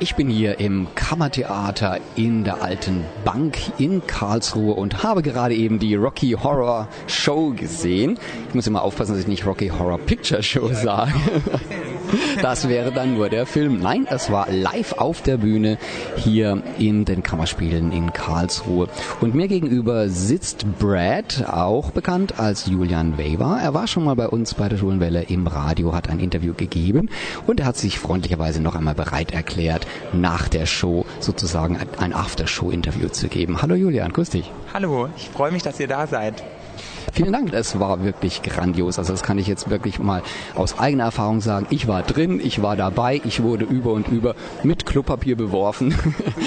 [0.02, 5.78] Ich bin hier im Kammertheater in der Alten Bank in Karlsruhe und habe gerade eben
[5.78, 8.18] die Rocky Horror Show gesehen.
[8.48, 11.12] Ich muss immer aufpassen, dass ich nicht Rocky Horror Picture Show sage.
[12.42, 13.80] Das wäre dann nur der Film.
[13.80, 15.78] Nein, es war live auf der Bühne
[16.16, 18.88] hier in den Kammerspielen in Karlsruhe.
[19.22, 23.60] Und mir gegenüber sitzt Brad, auch bekannt als Julian Weber.
[23.62, 27.10] Er war schon mal bei uns bei der Schulenwelle im Radio, hat ein Interview gegeben
[27.48, 33.10] und er hat sich freundlicherweise noch einmal bereit erklärt, nach der Show sozusagen ein After-Show-Interview
[33.10, 33.62] zu geben.
[33.62, 34.52] Hallo Julian, grüß dich.
[34.74, 36.44] Hallo, ich freue mich, dass ihr da seid.
[37.14, 39.00] Vielen Dank, es war wirklich grandios.
[39.00, 40.22] Also das kann ich jetzt wirklich mal
[40.56, 41.68] aus eigener Erfahrung sagen.
[41.70, 45.96] Ich war drin, ich war dabei, ich wurde über und über mit Klopapier beworfen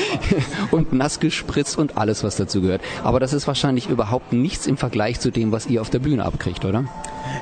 [0.70, 2.82] und nass gespritzt und alles, was dazu gehört.
[3.02, 6.24] Aber das ist wahrscheinlich überhaupt nichts im Vergleich zu dem, was ihr auf der Bühne
[6.24, 6.84] abkriegt, oder?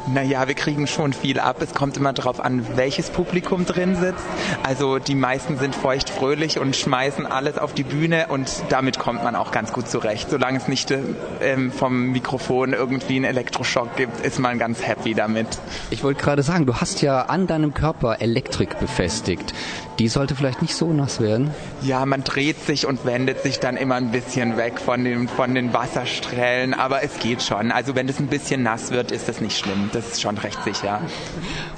[0.06, 1.56] Naja, wir kriegen schon viel ab.
[1.60, 4.24] Es kommt immer darauf an, welches Publikum drin sitzt.
[4.62, 9.36] Also die meisten sind feuchtfröhlich und schmeißen alles auf die Bühne und damit kommt man
[9.36, 10.30] auch ganz gut zurecht.
[10.30, 10.92] Solange es nicht
[11.40, 15.58] ähm, vom Mikrofon irgendwie einen Elektroschock gibt, ist man ganz happy damit.
[15.90, 19.54] Ich wollte gerade sagen, du hast ja an deinem Körper Elektrik befestigt.
[20.00, 21.50] Die sollte vielleicht nicht so nass werden.
[21.82, 25.54] Ja, man dreht sich und wendet sich dann immer ein bisschen weg von den, von
[25.54, 27.70] den Wasserstrahlen, aber es geht schon.
[27.70, 29.90] Also wenn es ein bisschen nass wird, ist das nicht schlimm.
[29.92, 31.02] Das ist schon recht sicher.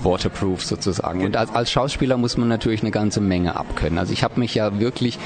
[0.04, 1.24] Waterproof sozusagen.
[1.24, 3.98] Und als, als Schauspieler muss man natürlich eine ganze Menge abkönnen.
[3.98, 5.18] Also ich habe mich ja wirklich,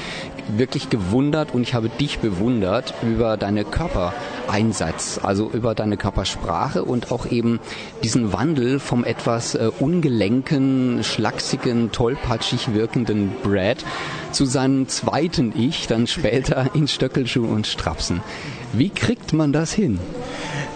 [0.47, 3.63] wirklich gewundert und ich habe dich bewundert über deine
[4.47, 7.59] Körpereinsatz, also über deine Körpersprache und auch eben
[8.03, 13.83] diesen Wandel vom etwas äh, ungelenken, schlachsigen, tollpatschig wirkenden wirkenden Brad
[14.31, 18.21] zu seinem zweiten Ich, dann später in Stöckelschuhen und Strapsen.
[18.73, 19.99] Wie kriegt man das hin?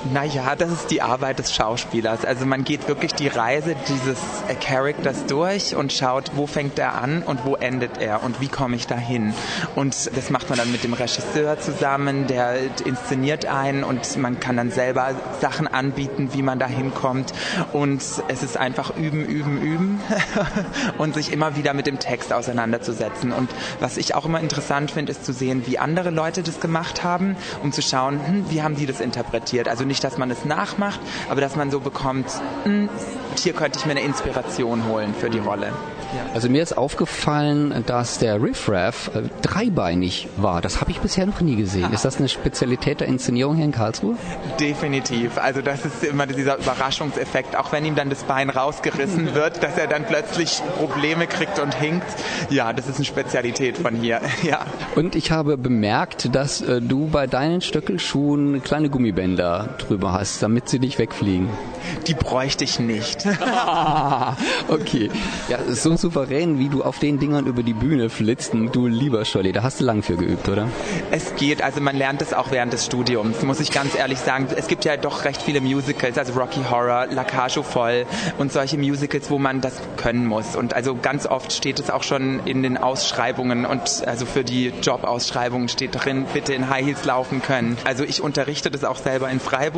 [0.10, 2.26] Naja, das ist die Arbeit des Schauspielers.
[2.26, 4.18] Also man geht wirklich die Reise dieses
[4.60, 8.76] Charakters durch und schaut, wo fängt er an und wo endet er und wie komme
[8.76, 9.34] ich dahin.
[9.76, 14.58] Und das macht man dann mit dem Regisseur zusammen, der inszeniert einen und man kann
[14.58, 17.32] dann selber Sachen anbieten, wie man da hinkommt.
[17.72, 20.02] Und es ist einfach üben, üben, üben
[20.97, 23.32] und sich immer wieder mit dem Text auseinanderzusetzen.
[23.32, 27.04] Und was ich auch immer interessant finde, ist zu sehen, wie andere Leute das gemacht
[27.04, 29.68] haben, um zu schauen, hm, wie haben die das interpretiert.
[29.68, 32.26] Also nicht, dass man es nachmacht, aber dass man so bekommt,
[32.64, 32.89] hm,
[33.36, 35.68] hier könnte ich mir eine Inspiration holen für die Rolle.
[36.16, 36.34] Ja.
[36.34, 40.62] Also mir ist aufgefallen, dass der Riffraff äh, dreibeinig war.
[40.62, 41.86] Das habe ich bisher noch nie gesehen.
[41.86, 41.94] Aha.
[41.94, 44.16] Ist das eine Spezialität der Inszenierung hier in Karlsruhe?
[44.60, 45.38] Definitiv.
[45.38, 49.78] Also das ist immer dieser Überraschungseffekt, auch wenn ihm dann das Bein rausgerissen wird, dass
[49.78, 52.08] er dann plötzlich Probleme kriegt und hinkt.
[52.50, 54.22] Ja, das ist eine Spezialität von hier.
[54.44, 54.66] Ja.
[54.96, 60.69] Und ich habe bemerkt, dass äh, du bei deinen Stöckelschuhen kleine Gummibänder drüber hast, damit
[60.69, 61.49] sie nicht wegfliegen.
[62.07, 63.25] Die bräuchte ich nicht.
[64.67, 65.09] okay.
[65.49, 69.51] Ja, so souverän, wie du auf den Dingern über die Bühne flitzt, du lieber Scholli,
[69.51, 70.67] da hast du lang für geübt, oder?
[71.11, 74.47] Es geht, also man lernt es auch während des Studiums, muss ich ganz ehrlich sagen.
[74.55, 78.05] Es gibt ja doch recht viele Musicals, also Rocky Horror, La Cage voll
[78.38, 80.55] und solche Musicals, wo man das können muss.
[80.55, 84.71] Und also ganz oft steht es auch schon in den Ausschreibungen und also für die
[84.82, 87.77] Jobausschreibungen steht drin, bitte in High Heels laufen können.
[87.84, 89.70] Also ich unterrichte das auch selber in Freiburg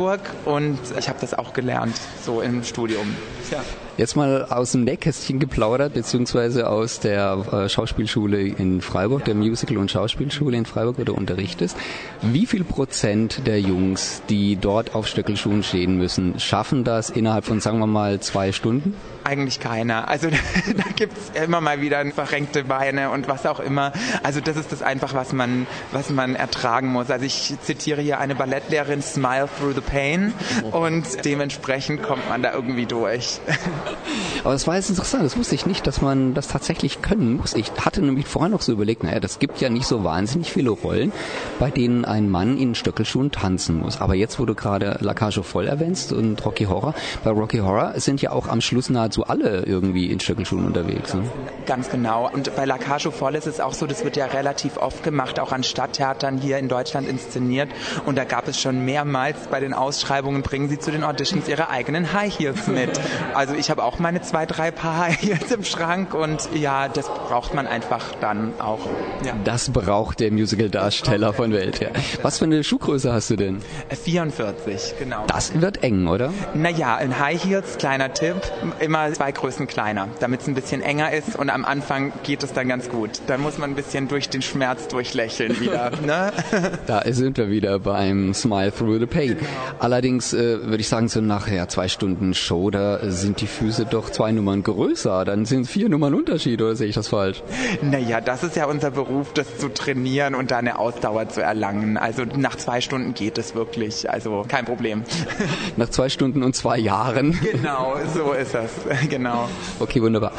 [0.44, 3.14] und ich habe das auch gelernt, so im Studium.
[3.50, 3.62] Ja.
[3.96, 9.78] Jetzt mal aus dem Nähkästchen geplaudert, beziehungsweise aus der äh, Schauspielschule in Freiburg, der Musical-
[9.78, 11.76] und Schauspielschule in Freiburg, wo du unterrichtest.
[12.20, 17.60] Wie viel Prozent der Jungs, die dort auf Stöckelschuhen stehen müssen, schaffen das innerhalb von,
[17.60, 18.94] sagen wir mal, zwei Stunden?
[19.24, 20.08] Eigentlich keiner.
[20.08, 20.28] Also
[20.76, 23.92] da gibt es immer mal wieder verrenkte Beine und was auch immer.
[24.22, 27.10] Also das ist das einfach, was man, was man ertragen muss.
[27.10, 30.34] Also ich zitiere hier eine Ballettlehrerin, Smile through the pain
[30.70, 33.40] und dementsprechend kommt man da irgendwie durch.
[34.44, 37.54] Aber das war jetzt interessant, das wusste ich nicht, dass man das tatsächlich können muss.
[37.54, 40.70] Ich hatte nämlich vorher noch so überlegt, naja, das gibt ja nicht so wahnsinnig viele
[40.70, 41.12] Rollen,
[41.58, 44.00] bei denen ein Mann in Stöckelschuhen tanzen muss.
[44.02, 47.98] Aber jetzt, wo du gerade La Cage voll erwähnst und Rocky Horror, bei Rocky Horror
[47.98, 51.14] sind ja auch am Schluss nahezu alle irgendwie in Stöckelschuhen unterwegs.
[51.14, 51.22] Ne?
[51.66, 52.28] Ganz genau.
[52.32, 55.38] Und bei La Cage voll ist es auch so, das wird ja relativ oft gemacht,
[55.38, 57.70] auch an Stadttheatern hier in Deutschland inszeniert.
[58.04, 61.70] Und da gab es schon mehrmals bei den Ausschreibungen, bringen sie zu den Auditions ihre
[61.70, 62.90] eigenen High Heels mit.
[63.34, 67.54] Also ich habe auch meine zwei, drei Paar jetzt im Schrank und ja, das braucht
[67.54, 68.80] man einfach dann auch.
[69.24, 69.34] Ja.
[69.44, 71.80] Das braucht der Musical-Darsteller von Welt.
[71.80, 71.88] Ja.
[72.22, 73.60] Was für eine Schuhgröße hast du denn?
[73.90, 75.24] 44, äh, genau.
[75.26, 76.32] Das wird eng, oder?
[76.54, 78.36] Naja, in High Heels, kleiner Tipp,
[78.80, 82.52] immer zwei Größen kleiner, damit es ein bisschen enger ist und am Anfang geht es
[82.52, 83.20] dann ganz gut.
[83.26, 85.90] Dann muss man ein bisschen durch den Schmerz durchlächeln wieder.
[86.06, 86.32] ne?
[86.86, 89.36] Da sind wir wieder beim Smile Through the Pain.
[89.38, 89.48] Genau.
[89.78, 94.10] Allerdings äh, würde ich sagen, so nachher zwei Stunden Show, da sind die Füße doch
[94.10, 95.24] zwei Nummern größer.
[95.24, 97.42] Dann sind es vier Nummern Unterschied, oder sehe ich das falsch?
[97.82, 101.96] Naja, das ist ja unser Beruf, das zu trainieren und da eine Ausdauer zu erlangen.
[101.96, 104.10] Also nach zwei Stunden geht es wirklich.
[104.10, 105.02] Also kein Problem.
[105.76, 107.38] Nach zwei Stunden und zwei Jahren.
[107.40, 108.70] Genau, so ist das.
[109.08, 109.48] Genau.
[109.80, 110.32] Okay, wunderbar.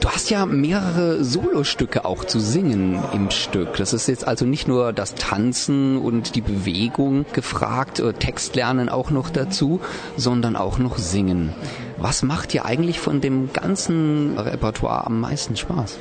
[0.00, 3.76] Du hast ja mehrere Solostücke auch zu singen im Stück.
[3.76, 8.88] Das ist jetzt also nicht nur das Tanzen und die Bewegung gefragt, äh, Text lernen
[8.88, 9.80] auch noch dazu,
[10.16, 11.52] sondern auch noch singen.
[11.98, 15.98] Was macht dir eigentlich von dem ganzen Repertoire am meisten Spaß?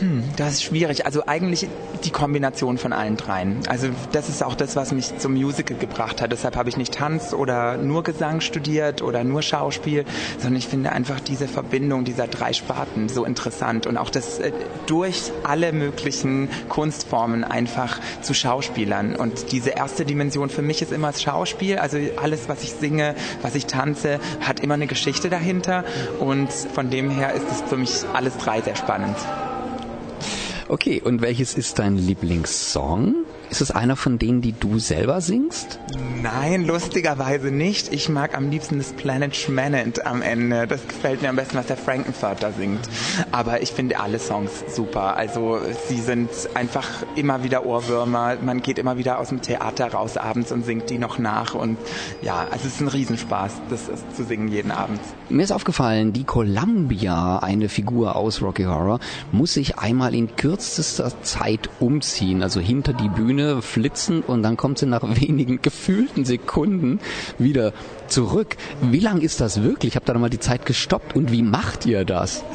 [0.00, 1.06] Hm, das ist schwierig.
[1.06, 1.68] Also eigentlich
[2.04, 3.60] die Kombination von allen dreien.
[3.68, 6.32] Also das ist auch das, was mich zum Musical gebracht hat.
[6.32, 10.04] Deshalb habe ich nicht Tanz oder nur Gesang studiert oder nur Schauspiel,
[10.38, 14.52] sondern ich finde einfach diese Verbindung dieser drei Sparten so interessant und auch das äh,
[14.86, 19.16] durch alle möglichen Kunstformen einfach zu Schauspielern.
[19.16, 21.78] Und diese erste Dimension für mich ist immer das Schauspiel.
[21.78, 25.84] Also alles, was ich singe, was ich tanze, hat immer eine Geschichte dahinter.
[26.18, 29.16] Und von dem her ist es für mich alles drei sehr spannend.
[30.68, 33.25] Okay, und welches ist dein Lieblingssong?
[33.48, 35.78] Ist es einer von denen, die du selber singst?
[36.20, 37.92] Nein, lustigerweise nicht.
[37.92, 40.66] Ich mag am liebsten das Planet Schmanent am Ende.
[40.66, 42.80] Das gefällt mir am besten, was der Frankenvater singt.
[43.30, 45.16] Aber ich finde alle Songs super.
[45.16, 48.36] Also sie sind einfach immer wieder Ohrwürmer.
[48.42, 51.54] Man geht immer wieder aus dem Theater raus abends und singt die noch nach.
[51.54, 51.78] Und
[52.22, 55.00] ja, also es ist ein Riesenspaß, das ist zu singen jeden Abend.
[55.28, 58.98] Mir ist aufgefallen, die Columbia, eine Figur aus Rocky Horror,
[59.30, 64.56] muss sich einmal in kürzester Zeit umziehen, also hinter die Bühne Bühne flitzen und dann
[64.56, 67.00] kommt sie nach wenigen gefühlten Sekunden
[67.38, 67.72] wieder
[68.08, 68.56] zurück.
[68.80, 69.92] Wie lang ist das wirklich?
[69.92, 71.14] Ich habe da nochmal die Zeit gestoppt.
[71.14, 72.44] Und wie macht ihr das?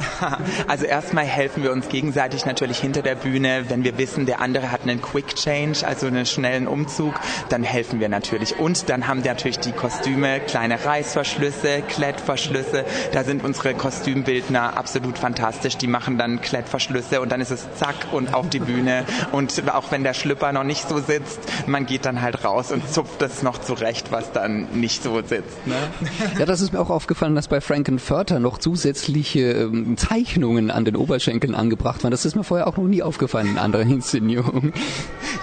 [0.68, 3.64] Also erstmal helfen wir uns gegenseitig natürlich hinter der Bühne.
[3.68, 7.14] Wenn wir wissen, der andere hat einen Quick Change, also einen schnellen Umzug,
[7.48, 8.58] dann helfen wir natürlich.
[8.58, 12.84] Und dann haben wir natürlich die Kostüme, kleine Reißverschlüsse, Klettverschlüsse.
[13.12, 15.76] Da sind unsere Kostümbildner absolut fantastisch.
[15.76, 19.04] Die machen dann Klettverschlüsse und dann ist es zack und auf die Bühne.
[19.32, 22.88] Und auch wenn der Schlüpper noch nicht so sitzt, man geht dann halt raus und
[22.92, 25.66] zupft das noch zurecht, was dann nicht so sitzt.
[25.66, 25.76] Ne?
[26.38, 30.96] Ja, das ist mir auch aufgefallen, dass bei Frankenfurter noch zusätzliche ähm, Zeichnungen an den
[30.96, 32.10] Oberschenkeln angebracht waren.
[32.10, 34.72] Das ist mir vorher auch noch nie aufgefallen in anderen Inszenierungen.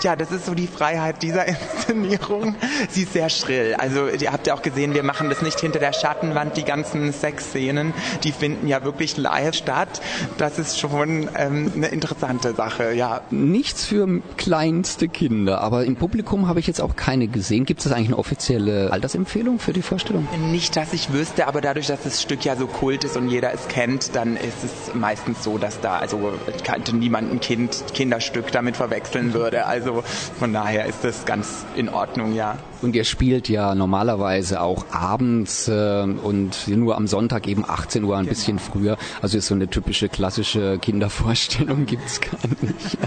[0.02, 2.56] Ja, das ist so die Freiheit dieser Inszenierung.
[2.90, 3.76] Sie ist sehr schrill.
[3.78, 7.12] Also ihr habt ja auch gesehen, wir machen das nicht hinter der Schattenwand, die ganzen
[7.14, 10.02] Sexszenen, die finden ja wirklich live statt.
[10.38, 13.22] Das ist schon ähm, eine interessante Sache, ja.
[13.30, 15.19] Nichts für kleinste Kinder,
[15.50, 17.66] aber im Publikum habe ich jetzt auch keine gesehen.
[17.66, 20.28] Gibt es eigentlich eine offizielle Altersempfehlung für die Vorstellung?
[20.52, 23.54] Nicht, dass ich wüsste, aber dadurch, dass das Stück ja so kult ist und jeder
[23.54, 28.52] es kennt, dann ist es meistens so, dass da also kannte niemand ein Kind Kinderstück
[28.52, 29.66] damit verwechseln würde.
[29.66, 30.04] Also
[30.38, 32.58] von daher ist das ganz in Ordnung, ja.
[32.82, 38.16] Und ihr spielt ja normalerweise auch abends äh, und nur am Sonntag eben 18 Uhr,
[38.16, 38.30] ein genau.
[38.30, 38.98] bisschen früher.
[39.22, 42.98] Also ist so eine typische klassische Kindervorstellung gibt's gar nicht.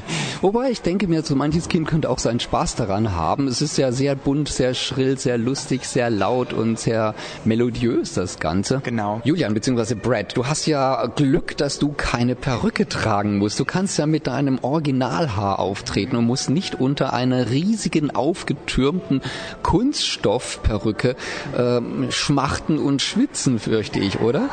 [0.43, 3.49] Wobei ich denke mir, so manches Kind könnte auch seinen Spaß daran haben.
[3.49, 7.15] Es ist ja sehr bunt, sehr schrill, sehr lustig, sehr laut und sehr
[7.45, 8.81] melodiös das Ganze.
[8.85, 9.21] Genau.
[9.25, 9.95] Julian bzw.
[9.95, 13.59] Brad, du hast ja Glück, dass du keine Perücke tragen musst.
[13.59, 19.23] Du kannst ja mit deinem Originalhaar auftreten und musst nicht unter einer riesigen aufgetürmten
[19.63, 21.17] Kunststoffperücke
[21.57, 24.49] äh, schmachten und schwitzen, fürchte ich, oder?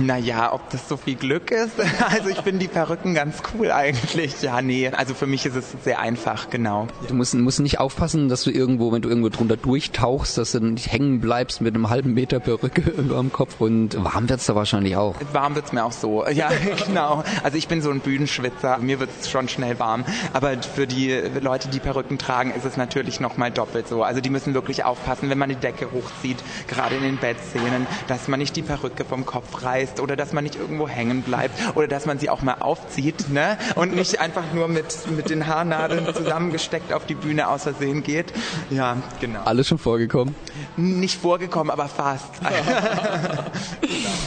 [0.00, 1.74] Naja, ob das so viel Glück ist?
[2.14, 4.42] Also ich finde die Perücken ganz cool eigentlich.
[4.42, 6.86] Ja, nee, also für mich ist es sehr einfach, genau.
[7.08, 10.60] Du musst, musst nicht aufpassen, dass du irgendwo, wenn du irgendwo drunter durchtauchst, dass du
[10.60, 13.60] nicht hängen bleibst mit einem halben Meter Perücke über dem Kopf.
[13.60, 15.16] Und warm wird's da wahrscheinlich auch.
[15.32, 16.50] Warm wird's mir auch so, ja,
[16.86, 17.24] genau.
[17.42, 20.04] Also ich bin so ein Bühnenschwitzer, mir wird's schon schnell warm.
[20.32, 21.10] Aber für die
[21.40, 24.02] Leute, die Perücken tragen, ist es natürlich nochmal doppelt so.
[24.02, 28.28] Also die müssen wirklich aufpassen, wenn man die Decke hochzieht, gerade in den Bettszenen, dass
[28.28, 31.76] man nicht die Perücke vom Kopf reißt reißt oder dass man nicht irgendwo hängen bleibt
[31.76, 33.58] oder dass man sie auch mal aufzieht ne?
[33.74, 38.32] und nicht einfach nur mit, mit den Haarnadeln zusammengesteckt auf die Bühne aus Versehen geht.
[38.70, 39.40] Ja, genau.
[39.44, 40.34] Alles schon vorgekommen?
[40.76, 42.30] Nicht vorgekommen, aber fast.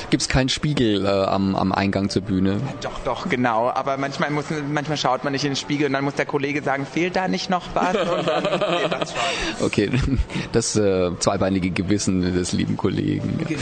[0.09, 2.59] Gibt es keinen Spiegel äh, am, am Eingang zur Bühne?
[2.81, 3.69] Doch, doch, genau.
[3.69, 6.61] Aber manchmal, muss, manchmal schaut man nicht in den Spiegel und dann muss der Kollege
[6.61, 7.95] sagen, fehlt da nicht noch was?
[7.95, 9.13] Und dann nee, das.
[9.61, 9.91] Okay,
[10.51, 13.39] das äh, zweibeinige Gewissen des lieben Kollegen.
[13.47, 13.61] Genau.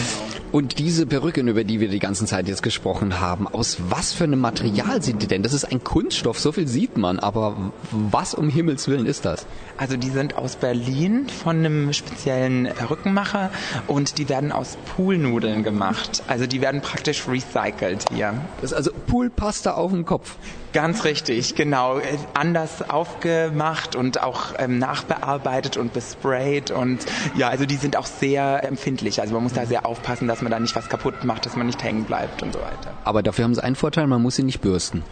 [0.51, 4.13] Und diese Perücken, über die die wir die ganze Zeit jetzt gesprochen haben, aus was
[4.13, 5.43] für einem Material sind die denn?
[5.43, 7.57] Das ist ein Kunststoff, so viel sieht man, aber
[7.91, 9.45] was um Himmels Willen ist das?
[9.76, 13.51] Also die sind aus Berlin von einem speziellen Rückenmacher
[13.88, 16.23] und die werden aus Poolnudeln gemacht.
[16.28, 18.34] Also die werden praktisch recycelt hier.
[18.61, 20.38] Das ist also Poolpasta auf dem Kopf.
[20.76, 22.01] Ganz richtig, genau.
[22.34, 26.99] Anders aufgemacht und auch ähm, nachbearbeitet und besprayt und
[27.38, 29.21] ja, also die sind auch sehr empfindlich.
[29.21, 31.67] Also man muss da sehr aufpassen, dass man da nicht was kaputt macht, dass man
[31.67, 32.91] nicht hängen bleibt und so weiter.
[33.05, 35.03] Aber dafür haben sie einen Vorteil, man muss sie nicht bürsten.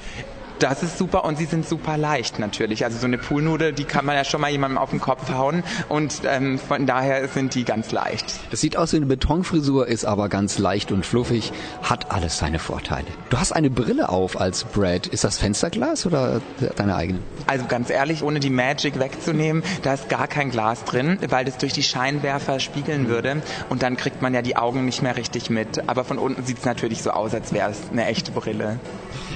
[0.63, 2.85] Das ist super und sie sind super leicht natürlich.
[2.85, 5.61] Also so eine Poolnudel, die kann man ja schon mal jemandem auf den Kopf hauen
[5.89, 8.39] und ähm, von daher sind die ganz leicht.
[8.49, 11.51] Das sieht aus wie eine Betonfrisur, ist aber ganz leicht und fluffig,
[11.81, 13.07] hat alles seine Vorteile.
[13.29, 15.07] Du hast eine Brille auf als Brad.
[15.07, 16.39] Ist das Fensterglas oder
[16.77, 17.19] deine eigene?
[17.45, 21.57] Also ganz ehrlich, ohne die Magic wegzunehmen, da ist gar kein Glas drin, weil das
[21.57, 25.49] durch die Scheinwerfer spiegeln würde und dann kriegt man ja die Augen nicht mehr richtig
[25.49, 25.89] mit.
[25.89, 28.79] Aber von unten sieht es natürlich so aus, als wäre es eine echte Brille.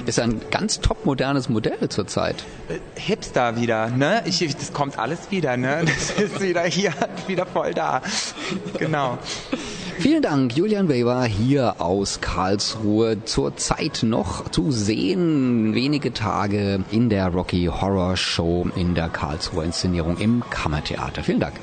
[0.06, 2.44] Ist ein ganz top modernes Modell zurzeit.
[2.68, 4.22] Äh, Hipster wieder, ne?
[4.24, 5.84] Ich, das kommt alles wieder, ne?
[5.84, 6.92] Das ist wieder hier,
[7.26, 8.02] wieder voll da.
[8.78, 9.18] Genau.
[9.98, 13.24] Vielen Dank, Julian Weber hier aus Karlsruhe.
[13.24, 20.16] Zurzeit noch zu sehen, wenige Tage in der Rocky Horror Show in der Karlsruher Inszenierung
[20.18, 21.24] im Kammertheater.
[21.24, 21.54] Vielen Dank.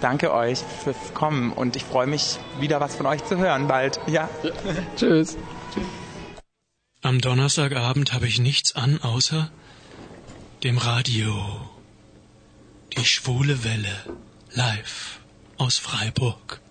[0.00, 4.00] Danke euch fürs Kommen und ich freue mich, wieder was von euch zu hören bald.
[4.06, 4.28] Ja.
[4.42, 4.50] ja.
[4.96, 5.36] Tschüss.
[7.04, 9.50] Am Donnerstagabend habe ich nichts an, außer
[10.62, 11.34] dem Radio.
[12.96, 13.94] Die schwule Welle.
[14.54, 15.20] Live
[15.58, 16.62] aus Freiburg.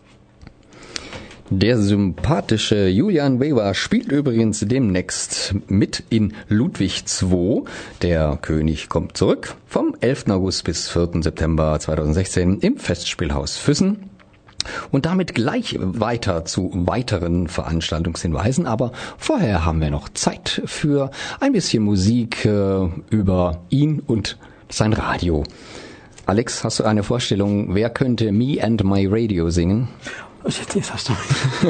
[1.52, 7.66] Der sympathische Julian Weber spielt übrigens demnächst mit in Ludwig II.
[8.02, 10.30] Der König kommt zurück vom 11.
[10.30, 11.22] August bis 4.
[11.22, 14.10] September 2016 im Festspielhaus Füssen.
[14.92, 18.66] Und damit gleich weiter zu weiteren Veranstaltungshinweisen.
[18.66, 24.38] Aber vorher haben wir noch Zeit für ein bisschen Musik äh, über ihn und
[24.70, 25.44] sein Radio.
[26.26, 29.90] Alex, hast du eine Vorstellung, wer könnte Me and My Radio singen?
[30.46, 31.14] Jetzt, jetzt, hast du,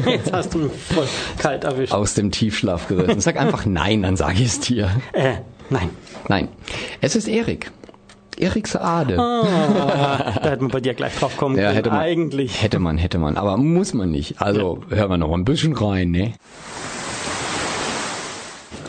[0.09, 1.93] jetzt hast du mich voll kalt erwischt.
[1.93, 3.19] Aus dem Tiefschlaf gerissen.
[3.19, 4.89] Sag einfach nein, dann sage ich es dir.
[5.13, 5.35] Äh,
[5.69, 5.89] nein.
[6.27, 6.47] Nein.
[7.01, 7.71] Es ist Erik.
[8.39, 9.17] Erik Saade.
[9.19, 11.75] Ah, da hätte man bei dir gleich drauf kommen ja, können.
[11.75, 12.61] Hätte man, Eigentlich.
[12.61, 13.38] Hätte man, hätte man.
[13.38, 14.41] Aber muss man nicht.
[14.41, 14.97] Also ja.
[14.97, 16.34] hören wir noch ein bisschen rein, ne?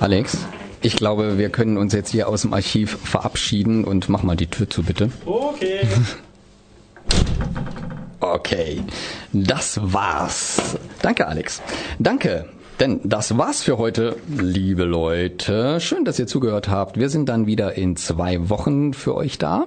[0.00, 0.38] Alex,
[0.82, 4.48] ich glaube, wir können uns jetzt hier aus dem Archiv verabschieden und mach mal die
[4.48, 5.10] Tür zu, bitte.
[5.24, 5.80] Okay.
[8.20, 8.80] Okay,
[9.34, 10.78] das war's.
[11.02, 11.60] Danke, Alex.
[11.98, 12.48] Danke.
[12.80, 15.80] Denn das war's für heute, liebe Leute.
[15.80, 16.98] Schön, dass ihr zugehört habt.
[16.98, 19.66] Wir sind dann wieder in zwei Wochen für euch da.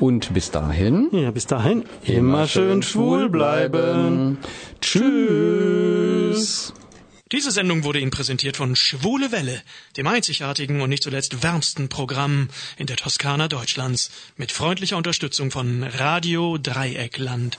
[0.00, 1.08] Und bis dahin.
[1.12, 1.84] Ja, bis dahin.
[2.04, 4.38] Immer, schön schwul bleiben.
[4.80, 6.72] Tschüss.
[7.30, 9.60] Diese Sendung wurde Ihnen präsentiert von Schwule Welle,
[9.98, 15.82] dem einzigartigen und nicht zuletzt wärmsten Programm in der Toskana Deutschlands, mit freundlicher Unterstützung von
[15.82, 17.58] Radio Dreieckland.